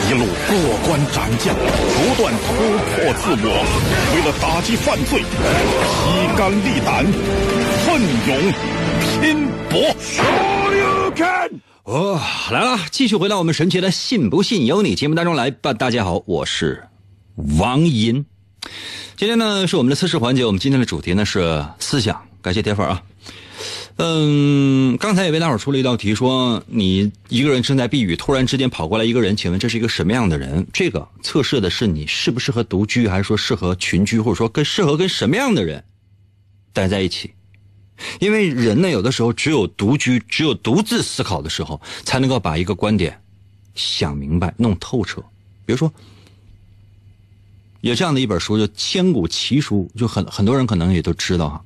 [0.07, 0.53] 一路过
[0.87, 2.53] 关斩将，不断突
[2.93, 3.49] 破自我。
[4.13, 7.03] 为了打击犯罪，披肝沥胆，
[7.83, 8.37] 奋勇
[9.01, 9.73] 拼搏。
[11.85, 15.73] 哦，来了，继续回到我们神奇的“信不信由你”节目当中来吧。
[15.73, 16.83] 大家好，我是
[17.57, 18.23] 王银。
[19.17, 22.21] 今天呢是我们的测试环节，我们今天的主题呢是思想。
[22.43, 23.01] 感谢铁粉啊。
[23.97, 30.65] 嗯，刚才也为大伙出了一道题，说你一个人正在避雨，突然之间跑过来一个人，请问这是一个什么样的人？
[30.73, 35.83] 这个测试的是你适不适合独居，还是说适合群居，或者说跟适合跟什么样的人
[36.73, 37.33] 待在一起？
[38.19, 43.21] 因为人呢，有的时候只有独居，只有独自思考的时候，才能够把一个观点
[43.75, 45.21] 想明白、弄透彻。
[45.67, 45.93] 比如说，
[47.81, 51.65] 有这样的一本书，叫千古奇书，就很很多人可能也都知道哈，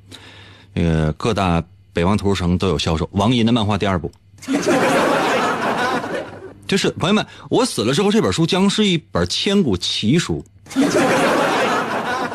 [0.74, 1.64] 呃，各大。
[1.98, 3.10] 北方图书城都有销售。
[3.14, 4.12] 王银的漫画第二部，
[6.68, 10.46] 就是朋友们，我死了之后，这本书将是一本千古奇书。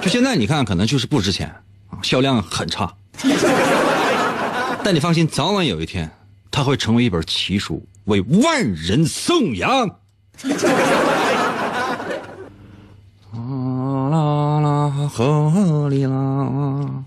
[0.01, 1.49] 就现在你看，可能就是不值钱，
[2.03, 2.93] 销量很差。
[4.83, 6.11] 但你放心，早晚有一天，
[6.51, 9.89] 它会成为一本奇书，为万人颂扬。
[14.11, 17.05] 啦啦河里啦。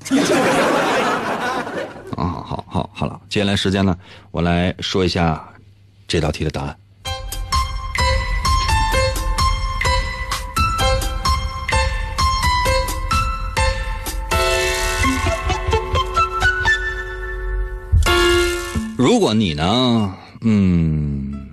[2.16, 3.98] 啊，好好好了，接下来时间呢，
[4.32, 5.44] 我来说一下
[6.08, 6.78] 这道题的答案。
[18.98, 21.48] 如果你呢，嗯，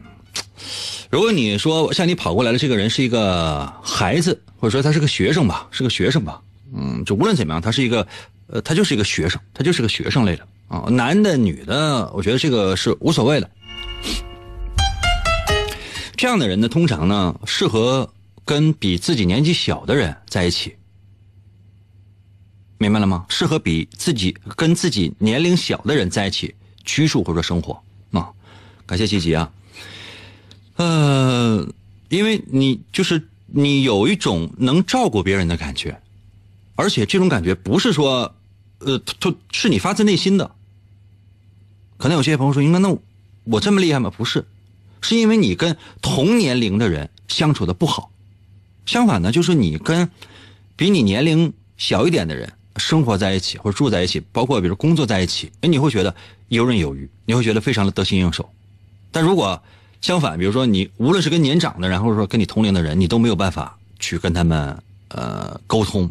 [1.10, 6.40] 如果你说向你跑过来的这个人是一个孩子，或者说他是个学生吧，是个学生吧，
[6.74, 8.06] 嗯，就无论怎么样，他是一个，
[8.46, 10.46] 呃，他就是一个学生，他就是个学生类的。
[10.68, 13.50] 啊，男的女的，我觉得这个是无所谓的。
[16.16, 18.10] 这样的人呢，通常呢适合
[18.44, 20.74] 跟比自己年纪小的人在一起，
[22.78, 23.26] 明白了吗？
[23.28, 26.54] 适合比自己跟自己年龄小的人在一起
[26.84, 27.78] 居住或者生活
[28.12, 28.30] 啊。
[28.86, 29.52] 感谢琪琪啊，
[30.76, 31.68] 呃，
[32.08, 36.00] 因为你就是你有一种能照顾别人的感觉，
[36.82, 38.34] 而且这种感觉不是说，
[38.80, 40.50] 呃，他是你发自内心的。
[41.96, 42.92] 可能有些朋友说：“应该那
[43.44, 44.44] 我这么厉害吗？”不是，
[45.00, 48.10] 是因为你跟同年龄的人相处的不好。
[48.84, 50.10] 相反呢，就是你跟
[50.74, 56.12] 比你年龄小一点的人生活在一起或者住在一起，包括比如工作在一起，哎，你会觉得
[56.48, 58.50] 游刃有余，你会觉得非常的得心应手。
[59.12, 59.62] 但如果
[60.00, 66.10] 相反，比如说你无论是跟年长的，然后说跟你同龄的人，你都没有办法去跟他们呃沟通，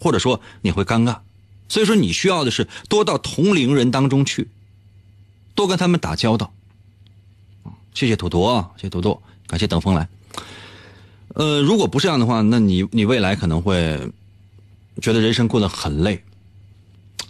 [0.00, 1.18] 或者说你会尴尬。
[1.68, 4.48] 所以说，你需要的是多到同龄人当中去。
[5.56, 6.52] 多跟他们打交道，
[7.94, 10.06] 谢谢土土啊，谢谢土土，感谢等风来。
[11.34, 13.98] 呃，如果不是这样的话，那你你未来可能会
[15.00, 16.22] 觉得人生过得很累，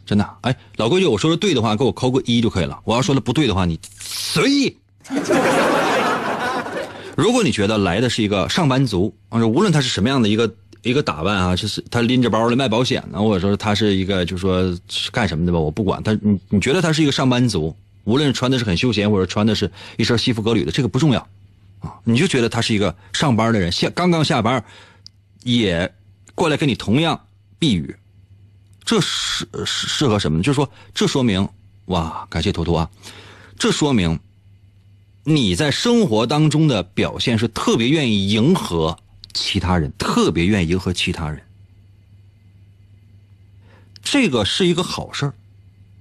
[0.04, 0.28] 真的。
[0.42, 2.80] 哎，老规矩，我说的对的话，给我扣个一就可以了。
[2.84, 4.76] 我要说的不对的话，你随意。
[7.16, 10.52] 如果你觉得来的是一个上班族，啊，无论他是什么样的一个
[10.88, 21.20] 一个打扮啊，就是他拎着包来卖保险呢，或者说他是一个就说是干什么的吧，我不管他，你你觉得他是一个上班族，无论穿的是很休闲，或者穿的是一身西服革履的，这个不重要，
[21.80, 24.64] 啊，你就觉得他是一个上班的人，下刚刚下班，
[25.42, 25.92] 也
[26.34, 27.20] 过来跟你同样
[27.58, 27.96] 避雨，
[28.84, 30.42] 这适适适合什么呢？
[30.44, 31.48] 就是说，这说明
[31.86, 32.88] 哇，感谢图图啊，
[33.58, 34.18] 这说明。
[35.28, 38.96] 你在生活当中的表现是特别愿意迎合
[39.36, 41.42] 其他人，特别愿意迎合其他人，
[44.02, 45.34] 这个是一个好事儿，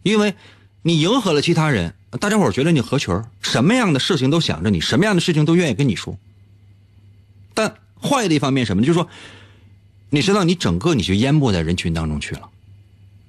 [0.03, 0.33] 因为
[0.81, 6.17] 你迎合了其他人，大家伙觉得你合群儿，什么样的事情都想着你，什么样的事情都愿意跟你说。
[7.53, 8.83] 但坏的一方面什么？
[8.83, 9.09] 就是说，
[10.11, 12.49] 你知道你整个你就淹没在人群当中去了，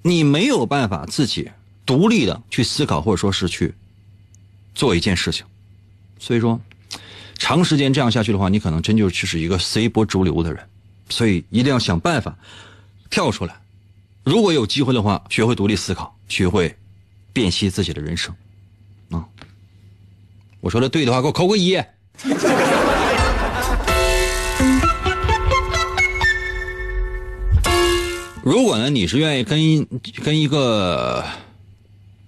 [0.03, 1.51] 你没有办法自己
[1.85, 3.75] 独立的去思考，或者说是去
[4.75, 5.45] 做一件事情。
[6.19, 6.61] 所以说，
[7.39, 10.63] 长时间这样下去的话，你可能真就就是一个随波逐流的人。
[11.09, 12.37] 所以一定要想办法
[13.11, 13.55] 跳出来。
[14.25, 16.77] 如果有机会的话，学会独立思考，学会
[17.33, 18.35] 辨析自己的人生。
[19.11, 19.25] 啊，
[20.61, 21.81] 我说的对的话，给我扣个一。
[28.43, 29.87] 如果呢，你是愿意跟
[30.25, 31.25] 跟一个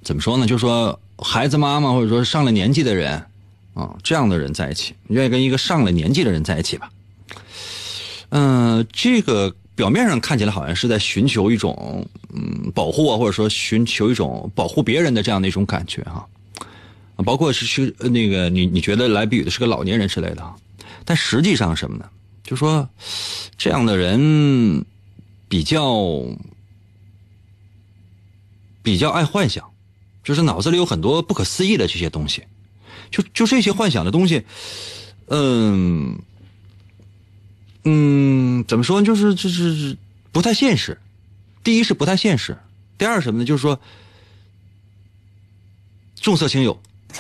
[0.04, 0.46] 怎么说呢？
[0.46, 3.24] 就说孩子妈妈，或者说上了年纪的人。
[3.78, 6.90] 啊，这样的人在一起，你愿意跟一个上了年纪的人在一起吧？
[8.30, 16.26] 嗯，这个表面上看起来好像是在寻求一种嗯保护啊，或者说寻求一种保护别人的这样的一种感觉哈。
[17.24, 20.54] 包括是是那个你你觉得来避雨的是个老年人之类的，
[21.04, 22.04] 但实际上什么呢？
[22.42, 22.88] 就说
[23.56, 24.84] 这样的人
[25.48, 26.24] 比较
[28.82, 29.64] 比较爱幻想，
[30.24, 32.42] 就是脑子里有很多不可思议的这些东西。
[33.10, 34.44] 就就这些幻想的东西，
[35.28, 36.18] 嗯
[37.84, 39.06] 嗯，怎么说呢？
[39.06, 39.96] 就是就是
[40.32, 40.98] 不太现实。
[41.64, 42.56] 第一是不太现实，
[42.96, 43.44] 第二什么呢？
[43.44, 43.78] 就是说
[46.20, 46.80] 重色轻友。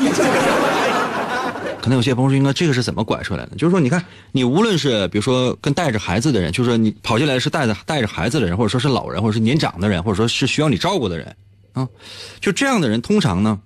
[1.80, 3.56] 可能有些朋友说，应该这个是怎么拐出来的？
[3.56, 11.34] 就是说，你看，你无论是比如说跟带着孩子的人，就是说你跑进来是带着带着孩子的人，或者说是老人，或者是年长的人，或者说是需要你照顾的人
[11.72, 11.88] 啊，
[12.40, 13.58] 就这样的人，通常呢。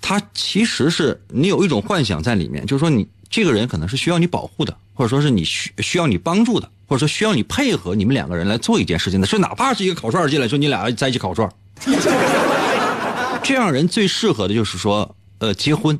[0.00, 9.26] 他其实是你有一种幻想在里面，就是说你这个人可能是需要你保护的，或者说是你需需要你帮助的，或者说需要你配合你们两个人来做一件事情的。
[9.26, 11.50] 所以哪怕是一个烤串进来，说你俩在一起烤串，
[13.42, 15.98] 这样人最适合的就是说呃结婚，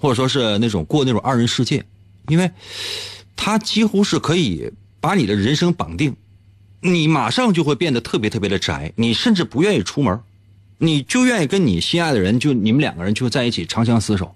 [0.00, 1.84] 或者说是那种过那种二人世界，
[2.28, 2.50] 因为
[3.36, 6.16] 他几乎是可以把你的人生绑定，
[6.80, 10.20] 你马上就会变得特别特别的宅，你甚至不愿意出门。
[10.78, 14.34] 你就愿意跟你心爱的人，就你们两个人就在一起长相厮守，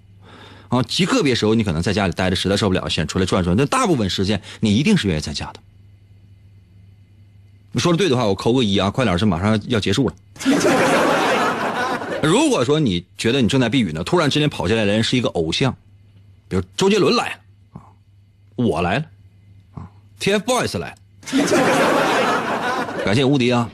[0.69, 3.55] 啊，极个别时候你可能在家里待着实在受不了，想出来转转。
[3.55, 5.59] 但大部分时间你一定是愿意在家的。
[7.73, 8.89] 你说的对的话，我扣个一啊！
[8.89, 10.15] 快点，是马上要结束了。
[12.21, 15.73] 如果说你觉得你正在避雨呢，突然之间跑进来的人是一个偶像，
[16.49, 17.35] 比如周杰伦来了
[17.73, 17.81] 啊，
[18.55, 19.05] 我来了
[19.73, 19.87] 啊
[20.19, 20.97] ，TFBOYS 来了，
[23.05, 23.69] 感谢无敌啊，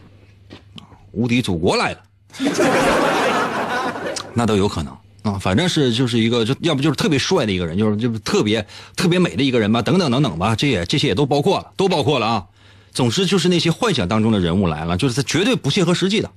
[1.11, 1.99] 无敌祖国来了。
[4.33, 12.45] 那都有可能啊，反正是就是一个，就要不就是特别帅的一个人，就是就是特别特别美的一个人吧，等等等等吧，这也这些也都包括了，都包括了啊。
[12.91, 16.31] 总之就是那些幻想当中的人物来了，就是他绝对不切合实际的，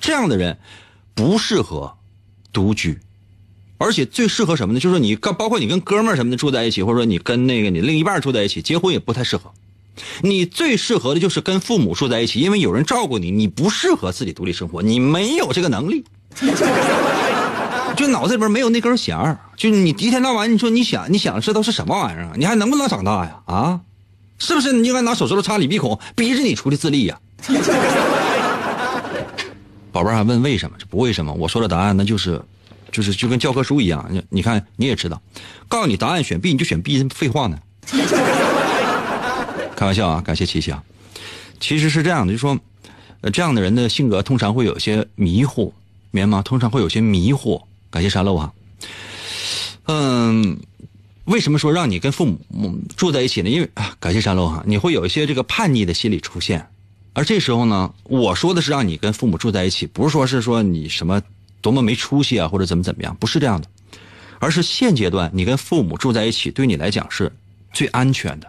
[0.00, 0.58] 这样的人
[1.14, 1.94] 不适合
[2.52, 2.98] 独居，
[3.78, 4.80] 而且最适合什么呢？
[4.80, 9.52] 就是你跟包括你跟哥们儿什么的住在一起，或者说你跟那个你另一半住在一起，结婚也不太适合。
[10.22, 13.30] 你最适合的就是跟父母住在一起，因为有人照顾你。
[13.30, 16.04] 你不适合自己独立生活，你没有这个能力，
[17.96, 19.38] 就脑子里边没有那根弦儿。
[19.56, 22.32] 就你一天到晚，你说你想你想这都是什么玩意儿？
[22.36, 23.40] 你还能不能长大呀？
[23.46, 23.80] 啊，
[24.38, 27.20] 是不是你应该拿手指头插你鼻孔，逼着你出去自立呀？
[29.92, 30.76] 宝贝儿还问为什么？
[30.78, 31.32] 这不为什么？
[31.34, 32.40] 我说的答案那就是，
[32.90, 34.10] 就是就跟教科书一样。
[34.30, 35.20] 你看你也知道，
[35.68, 37.58] 告诉你答案选 B，你就选 B，废话呢？
[39.82, 40.80] 开玩笑啊，感谢琪琪啊。
[41.58, 42.56] 其实是这样的，就说，
[43.20, 45.72] 呃，这样的人的性格通常会有些迷惑，
[46.12, 46.42] 明白吗？
[46.42, 47.60] 通常会有些迷惑。
[47.90, 48.52] 感谢沙漏啊。
[49.86, 50.56] 嗯，
[51.24, 53.50] 为什么说让你跟父母住在一起呢？
[53.50, 56.64] 因为啊，感谢沙漏哈，你会有一些这个叛逆的心理出现。
[57.12, 61.20] 而这时候呢，我说的是让你跟父母住在一起，不是说是说你什么
[61.60, 63.66] 多么没出息啊，或者怎么怎么样，不是这样的，
[64.38, 67.32] 而是现阶段你跟父母住在一起，对你来讲是
[67.72, 68.46] 最安全的。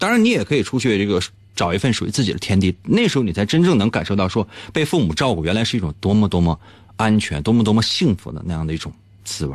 [0.00, 1.20] 当然，你也可以出去这个
[1.54, 6.58] 找一份属于自己的天地，那时候你才真正能感受到说被父母照顾原来是一种多么多么
[6.96, 8.90] 安全、多么多么幸福的那样的一种
[9.24, 9.54] 滋味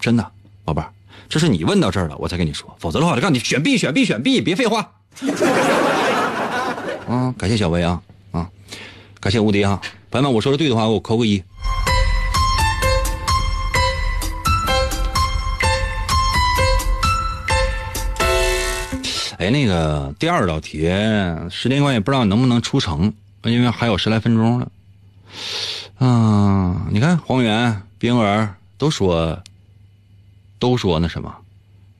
[0.00, 0.26] 真的
[0.64, 0.90] 宝贝儿，
[1.28, 4.90] 这是你问到这儿了，我才跟你说，否则的话，我就告诉你选 B，选 B，选 B，别废话。
[7.06, 8.00] 啊， 感谢小薇啊
[8.32, 8.50] 啊，
[9.20, 11.42] 感谢无敌啊，朋友们，我说的对的话，给我扣个一。
[19.38, 20.88] 哎，那个第二道题，
[21.50, 23.12] 时间关系不知道能不能出成，
[23.44, 24.68] 因为还有十来分钟了。
[26.00, 29.38] 嗯，你看黄源、冰儿都说，
[30.58, 31.34] 都说那什么，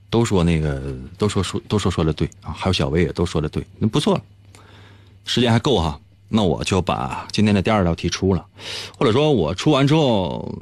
[0.09, 0.81] 都说那个，
[1.17, 4.19] 都说说都说说的对啊，还有小薇也都说的对，那不错，
[5.25, 5.99] 时间还够哈。
[6.29, 8.43] 那我就把今天的第二道题出了，
[8.97, 10.53] 或者说我出完之后，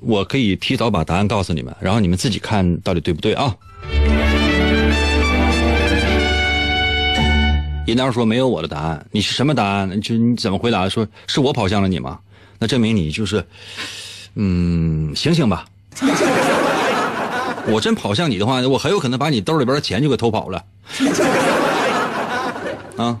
[0.00, 3.54] 我可以提早把答案告诉你们，然后你们自己看到底对不对啊。
[7.88, 9.98] 尹导说没有我的答案，你是什么答案？
[10.02, 10.86] 就你怎么回答？
[10.90, 12.18] 说是我跑向了你吗？
[12.58, 13.42] 那证明你就是，
[14.34, 15.64] 嗯，醒醒吧！
[17.66, 20.62] 我真跑向你的话，我很有可能把你兜里边的钱就给偷跑了。
[22.98, 23.18] 啊，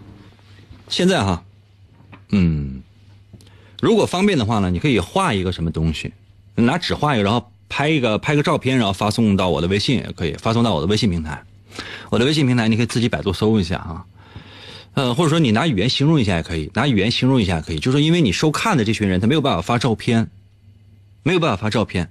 [0.90, 1.42] 现在哈，
[2.28, 2.82] 嗯，
[3.80, 6.12] 如果方便的话呢，你可以画一个什么东西，
[6.56, 11.42] 拿纸画一个，然后拍一个拍个照片，然后发送到我的微信也可以，发送到我的微信平台。
[12.10, 14.04] 我的微信平台你可以自己百度搜一下啊。
[14.98, 20.28] 呃，或者说你拿语言形容一下也可以，拿语言形容一下也可以，就是因为你收看的这群人他没有办法发照片，
[21.22, 22.10] 没有办法发照片，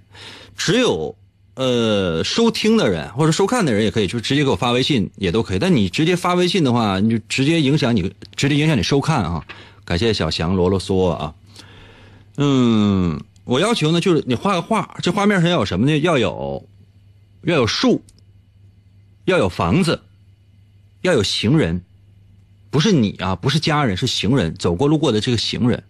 [0.55, 1.13] 只有
[1.55, 5.59] 呃收听的人或者收看的人也可以，就直接给我发微信也都可以。
[5.59, 9.45] 但你直接发微信的话，你就直接影响你，直接影响你收看啊！
[9.83, 11.35] 感谢小翔啰啰嗦啊。
[12.37, 15.97] 嗯，我要求呢就是你画个画，这画面上要有什么呢？
[15.97, 16.65] 要有
[17.41, 18.01] 要有树，
[19.25, 19.99] 要有房子，
[21.01, 21.81] 要有行人。
[22.69, 25.83] 不是你啊，不是家人，是行人走过路过的这个行人。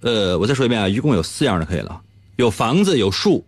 [0.00, 2.02] 呃，我再说一遍啊，一共有四样就可以了：
[2.36, 3.46] 有房子，有树，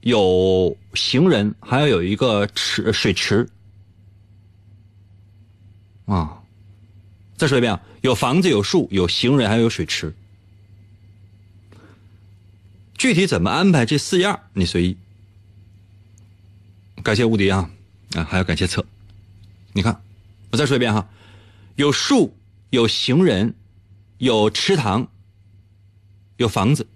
[0.00, 3.48] 有行人，还要有一个池水池。
[6.04, 6.40] 啊，
[7.36, 10.14] 再说一遍啊，有房子，有树，有行人，还有水池。
[12.96, 14.96] 具体怎么安排这四样，你随意。
[17.02, 17.68] 感谢无敌啊
[18.14, 18.84] 啊，还要感谢策。
[19.72, 20.00] 你看。
[20.50, 21.08] 我再说一遍哈，
[21.74, 22.36] 有树，
[22.70, 23.54] 有行人，
[24.18, 25.08] 有池塘，
[26.36, 26.86] 有房子，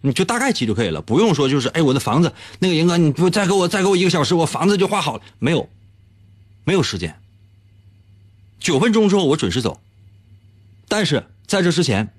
[0.00, 5.68] 你就大概记就可以了，不用说就是哎，我的房子那个银哥，你再给我再给我一个小时，我房子就画好了，没有，
[6.64, 7.20] 没有时间，
[8.58, 9.80] 九分钟之后我准时走，
[10.88, 12.12] 但是在这之前，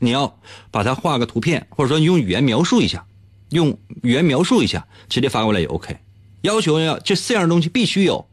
[0.00, 0.38] 你要
[0.70, 3.06] 把它画个图片，或者说你用语言描述一下，
[3.50, 5.98] 用语言描述一下，直接发过来也 OK。
[6.42, 8.28] 要求要这四样东西必须有，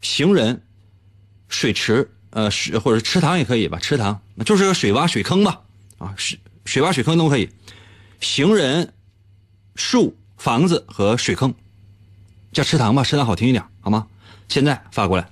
[0.00, 0.62] 行人。
[1.48, 5.60] 水池，呃，水或者池塘也可以吧，池塘就是个水洼、水坑吧，
[5.98, 7.48] 啊，水水洼、水坑都可以。
[8.20, 8.92] 行人、
[9.74, 11.54] 树、房子和水坑，
[12.52, 14.06] 叫池塘吧，池塘好听一点，好吗？
[14.48, 15.28] 现在发过来，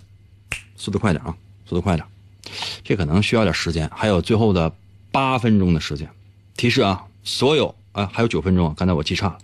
[0.77, 1.35] 速度快点啊，
[1.69, 2.07] 速度快点，
[2.83, 4.73] 这可能需要点时间，还有最后的
[5.11, 6.09] 八分钟的时间。
[6.57, 9.39] 提示啊，所有啊，还有九分钟，刚才我记差了，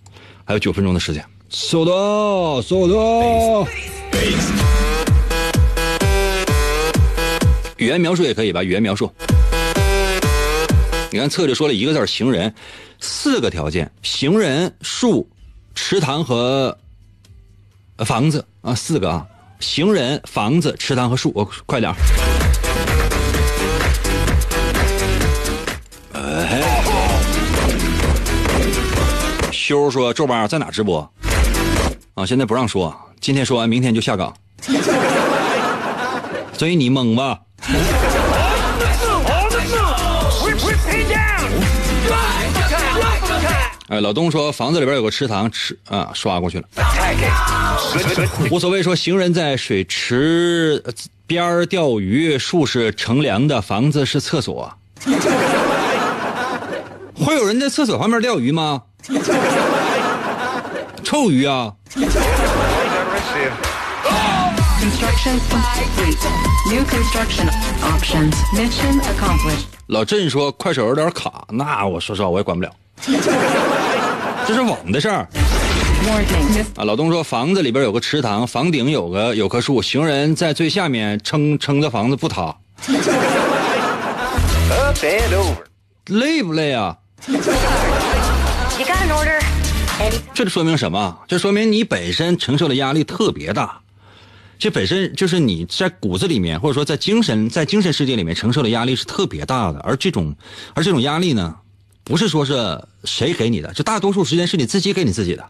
[0.45, 3.67] 还有九分钟的时间，速度，速度。
[7.81, 8.63] 语言描述也可以吧？
[8.63, 9.11] 语言描述，
[11.11, 12.55] 你看策略说了一个字行人，
[13.01, 15.27] 四个条件：行人、树、
[15.75, 16.77] 池塘和
[18.05, 19.27] 房子啊，四个啊，
[19.61, 21.91] 行人、房子、池塘和树，我快点
[26.13, 26.63] 哎，
[29.51, 31.01] 修说周八在哪直播？
[32.13, 34.37] 啊，现在不让说，今天说完，明天就下岗。
[36.53, 37.41] 所以你懵吧？
[43.89, 46.69] 哎，老东说房子里边有个池塘，池啊刷过去了。
[48.51, 50.81] 无所谓，说行人在水池
[51.27, 54.73] 边钓鱼，树是乘凉的，房子是厕所。
[57.15, 58.83] 会有人在厕所旁边钓鱼吗？
[61.03, 61.73] 臭鱼啊！
[69.89, 72.73] 老郑说快手有点卡，那我说实话我也管不了。
[74.47, 75.29] 这是网的事儿
[76.77, 76.85] 啊！
[76.85, 82.57] 老东说房子里边有个池塘，房顶有个有棵树，行人在最下面撑撑着房子不塌。
[86.07, 86.97] 累不累啊？
[90.33, 91.19] 这说明什么？
[91.29, 93.79] 这说明你本身承受的压力特别大。
[94.61, 99.81] 这本身就是你在骨子里面，或者说在精神在精神世界里面承受的压力是特别大的。
[99.81, 100.37] 而这种
[100.75, 101.57] 而这种压力呢？
[102.03, 105.49] 不是说是谁给你的，这大多数时间是你自己给你自己的，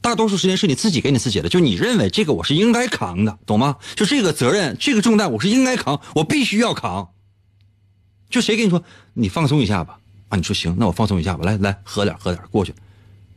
[0.00, 3.76] 大多数时间是你自己给你自己的，就你认为这个我是应该扛的，懂吗？
[3.96, 7.10] 就这个责任，这个重担我是应该扛，我必须要扛。
[8.30, 8.82] 就谁跟你说
[9.14, 9.98] 你放松一下吧？
[10.30, 12.72] 啊，你说行，那我放松一下吧，来来喝点喝点过去。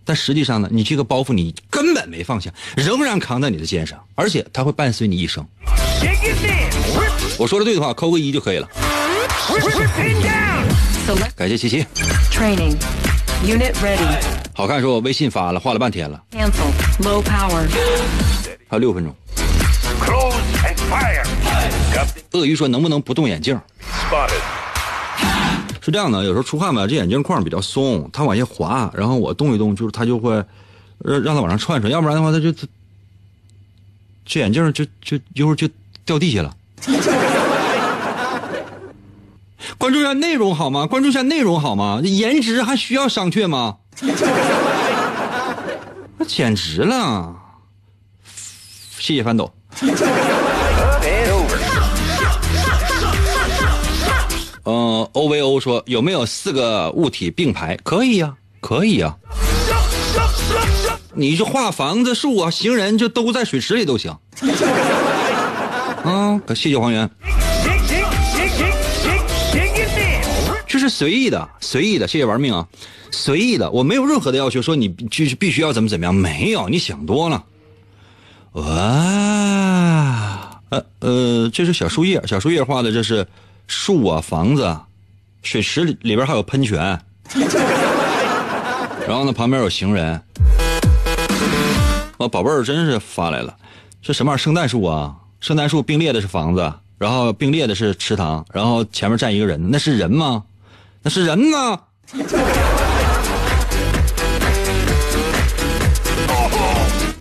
[0.06, 5.46] 但实际上呢，你这个包袱你根本没放下，仍然扛在你的肩上，而且它会伴随你一生。
[7.38, 8.68] 我说的对的话，扣个一就可以了。
[11.36, 11.86] 感谢琪琪
[12.32, 12.76] ，training.
[13.46, 14.24] Unit ready.
[14.54, 16.72] 好看说我微信发了，画了半天了，Cancel.
[17.02, 17.68] Low power.
[18.70, 19.14] 还有六分钟。
[20.00, 20.34] Close
[20.64, 21.26] and fire.
[22.32, 23.60] 鳄鱼说能不能不动眼镜
[24.10, 24.63] ？spotted.
[25.86, 30.34] 是这样的，有时候出汗吧，这眼镜框比较松，它往下滑，然后我动一动，就是它就会
[31.00, 32.54] 让让它往上窜窜，要不然的话，它就
[34.26, 35.68] 这眼镜就就一会儿就
[36.06, 36.56] 掉地下了。
[39.78, 40.88] 关注一下内容好吗？
[40.88, 42.00] 关注一下内容好吗？
[42.02, 43.80] 颜值还需要商榷吗？
[46.18, 47.36] 那简直了！
[48.98, 49.54] 谢谢翻斗。
[54.64, 57.76] 呃，OVO 说有没有四个物体并排？
[57.84, 59.16] 可以呀、可以呀、
[61.14, 64.12] 你就画房子、树啊、行人，就都在水池里都行。
[66.04, 67.10] 啊，可谢谢黄源
[67.64, 68.04] ，Dig, dig,
[68.36, 68.72] dig, dig,
[69.04, 69.22] dig,
[69.54, 70.22] dig it in.
[70.68, 72.68] 就是随意的，随意的，谢谢玩命啊，
[73.12, 77.44] 随意的，我没有任何的要求，说你就是必须要怎么怎么样，没有，你想多了。
[78.54, 78.64] 哇，
[80.70, 83.26] 呃呃，这是小树叶，小树叶画的这是
[83.68, 84.86] 树啊、房子啊，
[85.42, 86.78] 水池里里边还有喷泉，
[89.08, 90.22] 然后呢旁边有行人。
[92.18, 93.56] 哦，宝贝儿真是发来了，
[94.02, 94.44] 这什么玩意儿？
[94.44, 100.44] 圣诞树啊，圣诞树并列的是房子，然后并列的是池塘，然后前面站一个人，那是人吗？
[101.02, 101.80] 那是人吗？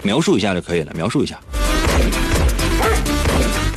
[0.05, 1.39] 描述一下就可以了，描述一下。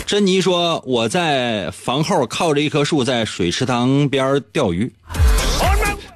[0.05, 4.93] 珍妮说：“我在房后靠着一棵树，在水池塘边钓鱼，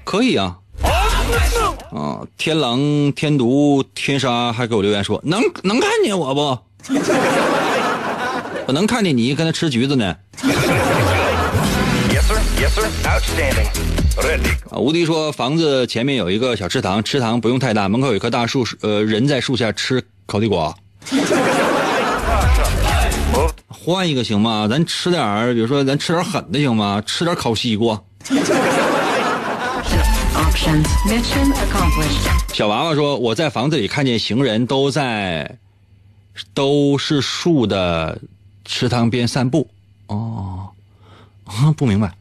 [0.04, 0.56] 可以啊。
[1.92, 6.58] 啊，天狼、天毒、天杀还给我留言说能能看见我不？
[8.68, 10.16] 我能看见你跟他吃橘子呢。
[10.44, 12.40] Yes, sir.
[12.62, 12.88] Yes, sir.
[13.04, 13.70] Outstanding.
[14.70, 20.76] 啊，无敌说房子前面有一个小池塘，池塘不用太大，门口有一棵大树，呃，人在树下吃烤地瓜。
[23.70, 24.68] 换一个行吗？
[24.70, 27.02] 咱吃点儿，比如说咱吃点狠的行吗？
[27.06, 28.02] 吃点烤西瓜。
[32.54, 35.58] 小娃娃说：“我在房子里看见行人都在，
[36.54, 38.20] 都是树的
[38.66, 39.68] 池塘边散步。”
[40.08, 40.68] 哦，
[41.46, 42.12] 啊， 不明白。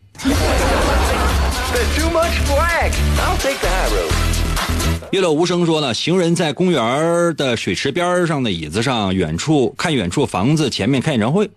[5.12, 11.50] 月落无声说呢，行人在公园的水池边上的椅子上，远处看远处房子前面看演唱会，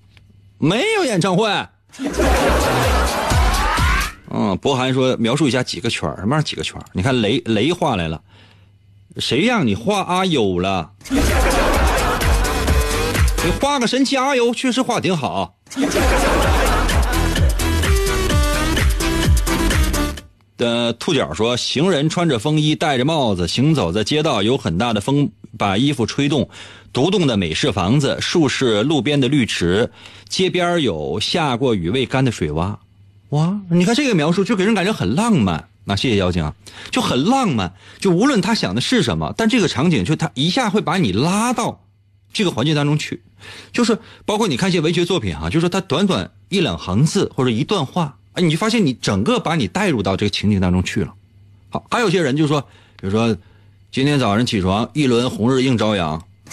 [0.58, 1.50] 没有演唱会。
[4.34, 8.22] 嗯，博涵说描述一下几个圈什么几个圈你看雷雷画来了，
[9.18, 10.90] 谁让你画阿优了？
[13.44, 15.56] 你画个神奇阿优，确实画挺好。
[20.62, 26.48] 的兔脚说，行人穿着风衣，戴着帽子，行走在街道，有很大的风把衣服吹动。
[26.94, 29.92] 独栋的美式房子，树是路边的绿池，
[30.30, 32.78] 街边有下过雨未干的水洼。
[33.30, 35.68] 哇，你看这个描述就给人感觉很浪漫。
[35.86, 36.54] 那谢谢妖精啊，
[36.92, 37.74] 就很浪漫。
[38.00, 41.84] 就无论他想的是什么，但这个场景就他一下会把你拉到
[42.32, 43.24] 这个环境当中去。
[43.74, 51.14] 就是包括你看一些文学作品啊，就是他短短一两行字或者一段话，哎，你就发现你整个把你带入到这个情景当中去了。
[51.70, 52.62] 好，还有些人就说，
[53.00, 53.36] 比如说
[53.92, 56.24] 今天早上起床，一轮红日映朝阳。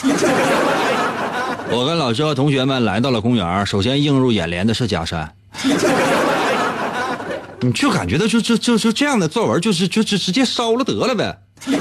[1.71, 5.35] 我跟老师和同学们来到了公园，首先映入眼帘的是假山。
[7.61, 11.39] 你就感觉到就就就就这样的作文，就是就就直接烧了得了呗。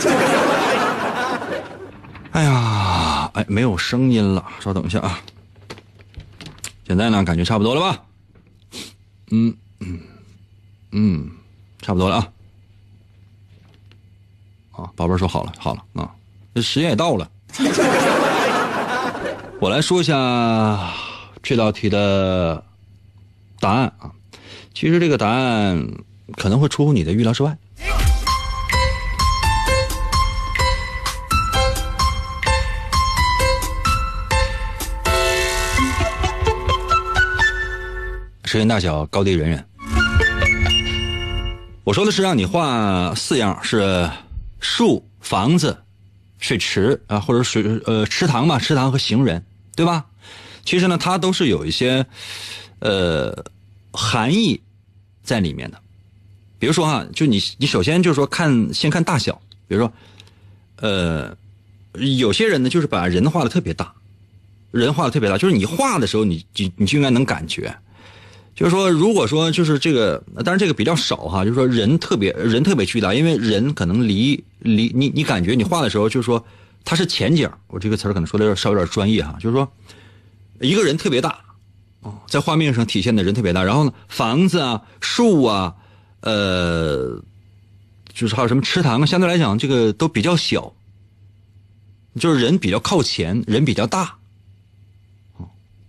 [2.32, 5.22] 哎呀，哎，没有声音了，稍等一下啊。
[6.86, 8.04] 现在呢，感觉差不多了吧？
[9.32, 10.00] 嗯嗯
[10.92, 11.32] 嗯，
[11.82, 12.32] 差不多了啊。
[14.72, 16.14] 好，宝贝儿说好了，好了啊，
[16.54, 17.30] 这时间也到了。
[19.60, 20.94] 我来说一下
[21.42, 22.64] 这道题的
[23.60, 24.12] 答案啊。
[24.74, 25.88] 其实这个答案
[26.34, 27.58] 可能会出乎你的预料之外。
[38.58, 39.64] 时间大小，高低人人。
[41.84, 44.10] 我说的是让你画四样，是
[44.60, 45.78] 树、房子、
[46.39, 49.45] 水池啊，或者水呃池塘嘛，池塘和行人，
[49.76, 50.08] 对吧？
[50.66, 52.03] 其实呢，它都是有一些
[52.80, 53.45] 呃
[53.91, 54.60] 含义
[55.22, 55.80] 在里面的。
[56.58, 59.93] 比如说哈，就你你首先就是说看先看大小，比如说
[60.78, 61.38] 呃
[61.93, 63.93] 有些人呢就是把人画的特别大，
[64.72, 67.72] 人画的特别大，就是你画的时候你你你就应该能感觉。
[68.58, 71.45] 就是说，如果说就是这个，当然这个比较少哈。
[71.45, 76.43] 就是说，人特别人特别巨大，因为人可能离离你你感觉你画的时候，就是说
[76.84, 77.47] 它是前景。
[77.68, 79.38] 我这个词儿可能说的有点稍微有点专业哈。
[79.39, 79.72] 就是说，
[80.60, 81.39] 一个人特别大，
[82.01, 83.64] 哦，在画面上体现的人特别大。
[83.64, 85.76] 然后呢，房子啊、树啊，
[86.22, 87.22] 呃，
[88.12, 90.74] 就是还有什么池塘啊，相对来讲这个都比较小，
[92.20, 94.16] 就是人比较靠前，人比较大。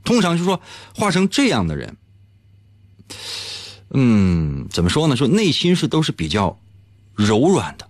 [0.04, 0.60] 通常就是说
[0.94, 1.96] 画成这样的人。
[3.90, 5.16] 嗯，怎么说呢？
[5.16, 6.58] 说内心是都是比较
[7.14, 7.88] 柔软的，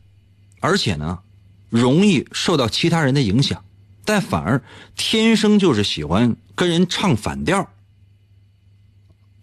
[0.61, 1.19] 而且呢，
[1.69, 3.65] 容易受到其他人的影响，
[4.05, 4.63] 但反而
[4.97, 7.69] 天生就是喜欢跟人唱反调。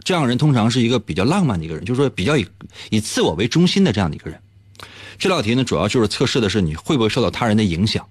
[0.04, 2.48] 这样人通常是一个比较浪漫的一个人，就是说比较以
[2.90, 4.40] 以自我为中心的这样的一个人。
[5.18, 8.08] 这道题呢，主要就是测试的是你会不会受到他人的影响，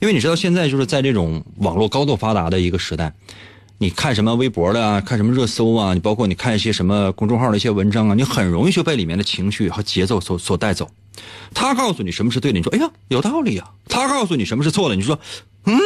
[0.00, 3.14] 因为你知道现在就是在这种网络高度发达的一个时代。
[3.80, 10.90] 你看什么微博的啊，看什么热搜啊，你包括你看一些什么公众号的一些文章啊，你很容易就被里面的情绪和节奏所所带走。
[11.54, 15.18] 他告诉你什么是对的，你说哎呀有道理啊；他告诉你什么是错的，你说
[15.64, 15.78] 嗯。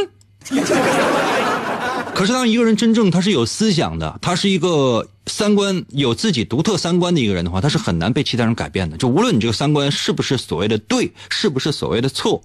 [2.15, 8.97] 可是当一个人真正他是有思想的，他是一个三观有自己独特三观的一个人的话，他是很难被其他人改变的。
[8.97, 12.43] 就无论你这个三观是不是所谓的对，是不是所谓的错，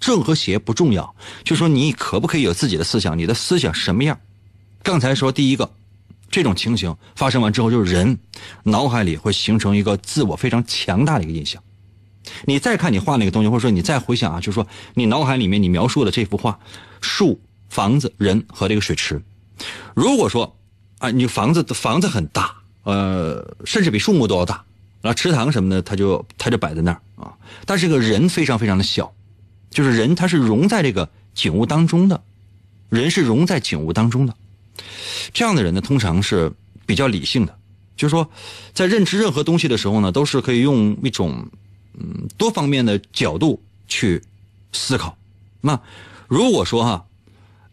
[0.00, 1.14] 正和邪不重要，
[1.44, 4.18] 就说你可不可以有自己的思想，你的思想什么样。
[4.88, 5.70] 刚才说第一个，
[6.30, 8.18] 这种情形发生完之后，就是人
[8.62, 11.62] 脑海里会形成一个自我非常强大的一个印象。
[12.46, 16.58] 你再看你画那个东西，或者说你再回想啊，就是说你脑海里面你描述的这幅画，
[17.02, 19.20] 树、房子、人和这个水池。
[19.94, 20.56] 如果说
[21.00, 24.64] 啊，你房子房子很大，呃，甚至比树木都要大，
[25.02, 27.36] 然后池塘什么的，它就它就摆在那儿啊。
[27.66, 29.12] 但是个人非常非常的小，
[29.68, 32.22] 就是人他是融在这个景物当中的，
[32.88, 34.34] 人是融在景物当中的。
[35.32, 36.52] 这样的人呢，通常是
[36.86, 37.56] 比较理性的，
[37.96, 38.28] 就是说，
[38.72, 41.46] 在认知任何东西的时候呢，都是可以用一种
[41.98, 44.22] 嗯多方面的角度去
[44.72, 45.16] 思考。
[45.60, 45.80] 那
[46.28, 47.04] 如果说哈，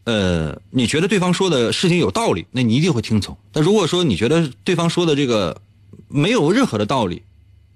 [0.06, 5.62] 呃，你觉得对方说的事情有道理，那你一定会听从；但如果说你觉得对方说的这个
[6.08, 7.22] 没有任何的道理，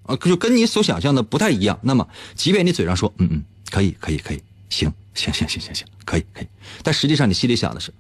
[0.03, 6.47] 啊，就跟你所想象的不太一样，那么即便你嘴上说嗯嗯，可以可以可以，行行行行行行，可以可以，
[6.83, 7.93] 但实际上你心里想的是。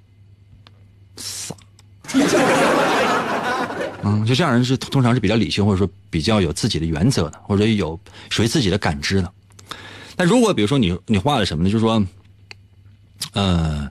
[1.19, 1.53] 傻，
[4.03, 7.99] 嗯，就这样人是通常是比较理性，或者说比较有自己的原则的，或者有
[8.29, 9.31] 属于自己的感知的。
[10.15, 11.69] 但如果比如说你你画了什么呢？
[11.69, 12.03] 就是说，
[13.33, 13.89] 呃，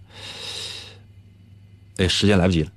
[1.98, 2.70] 哎，时间来不及了。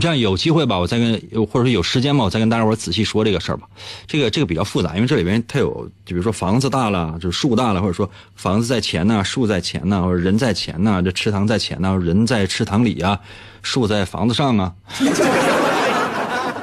[0.00, 1.12] 这样有机会吧，我再跟
[1.46, 3.68] 或者说有时间吧，我再跟大家伙仔细说这个事儿吧。
[4.06, 13.20] 这个这个比较复杂，因为这里边它有，比如说房子大了，就是树大了，或者说房子在前呢，树在前呢，或者人在前呢，这池塘在前呢，人在池塘里啊，
[13.62, 14.74] 树在房子上啊。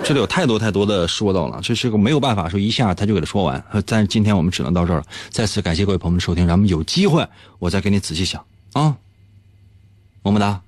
[0.03, 3.61] 这里有太多太多的说道了，这是个没有办法说一下他就给他说完。
[3.85, 5.03] 但是今天我们只能到这儿了。
[5.29, 7.27] 再次感谢各位朋友们收听，咱们有机会
[7.59, 8.95] 我再给你仔细讲啊，
[10.23, 10.61] 么么哒。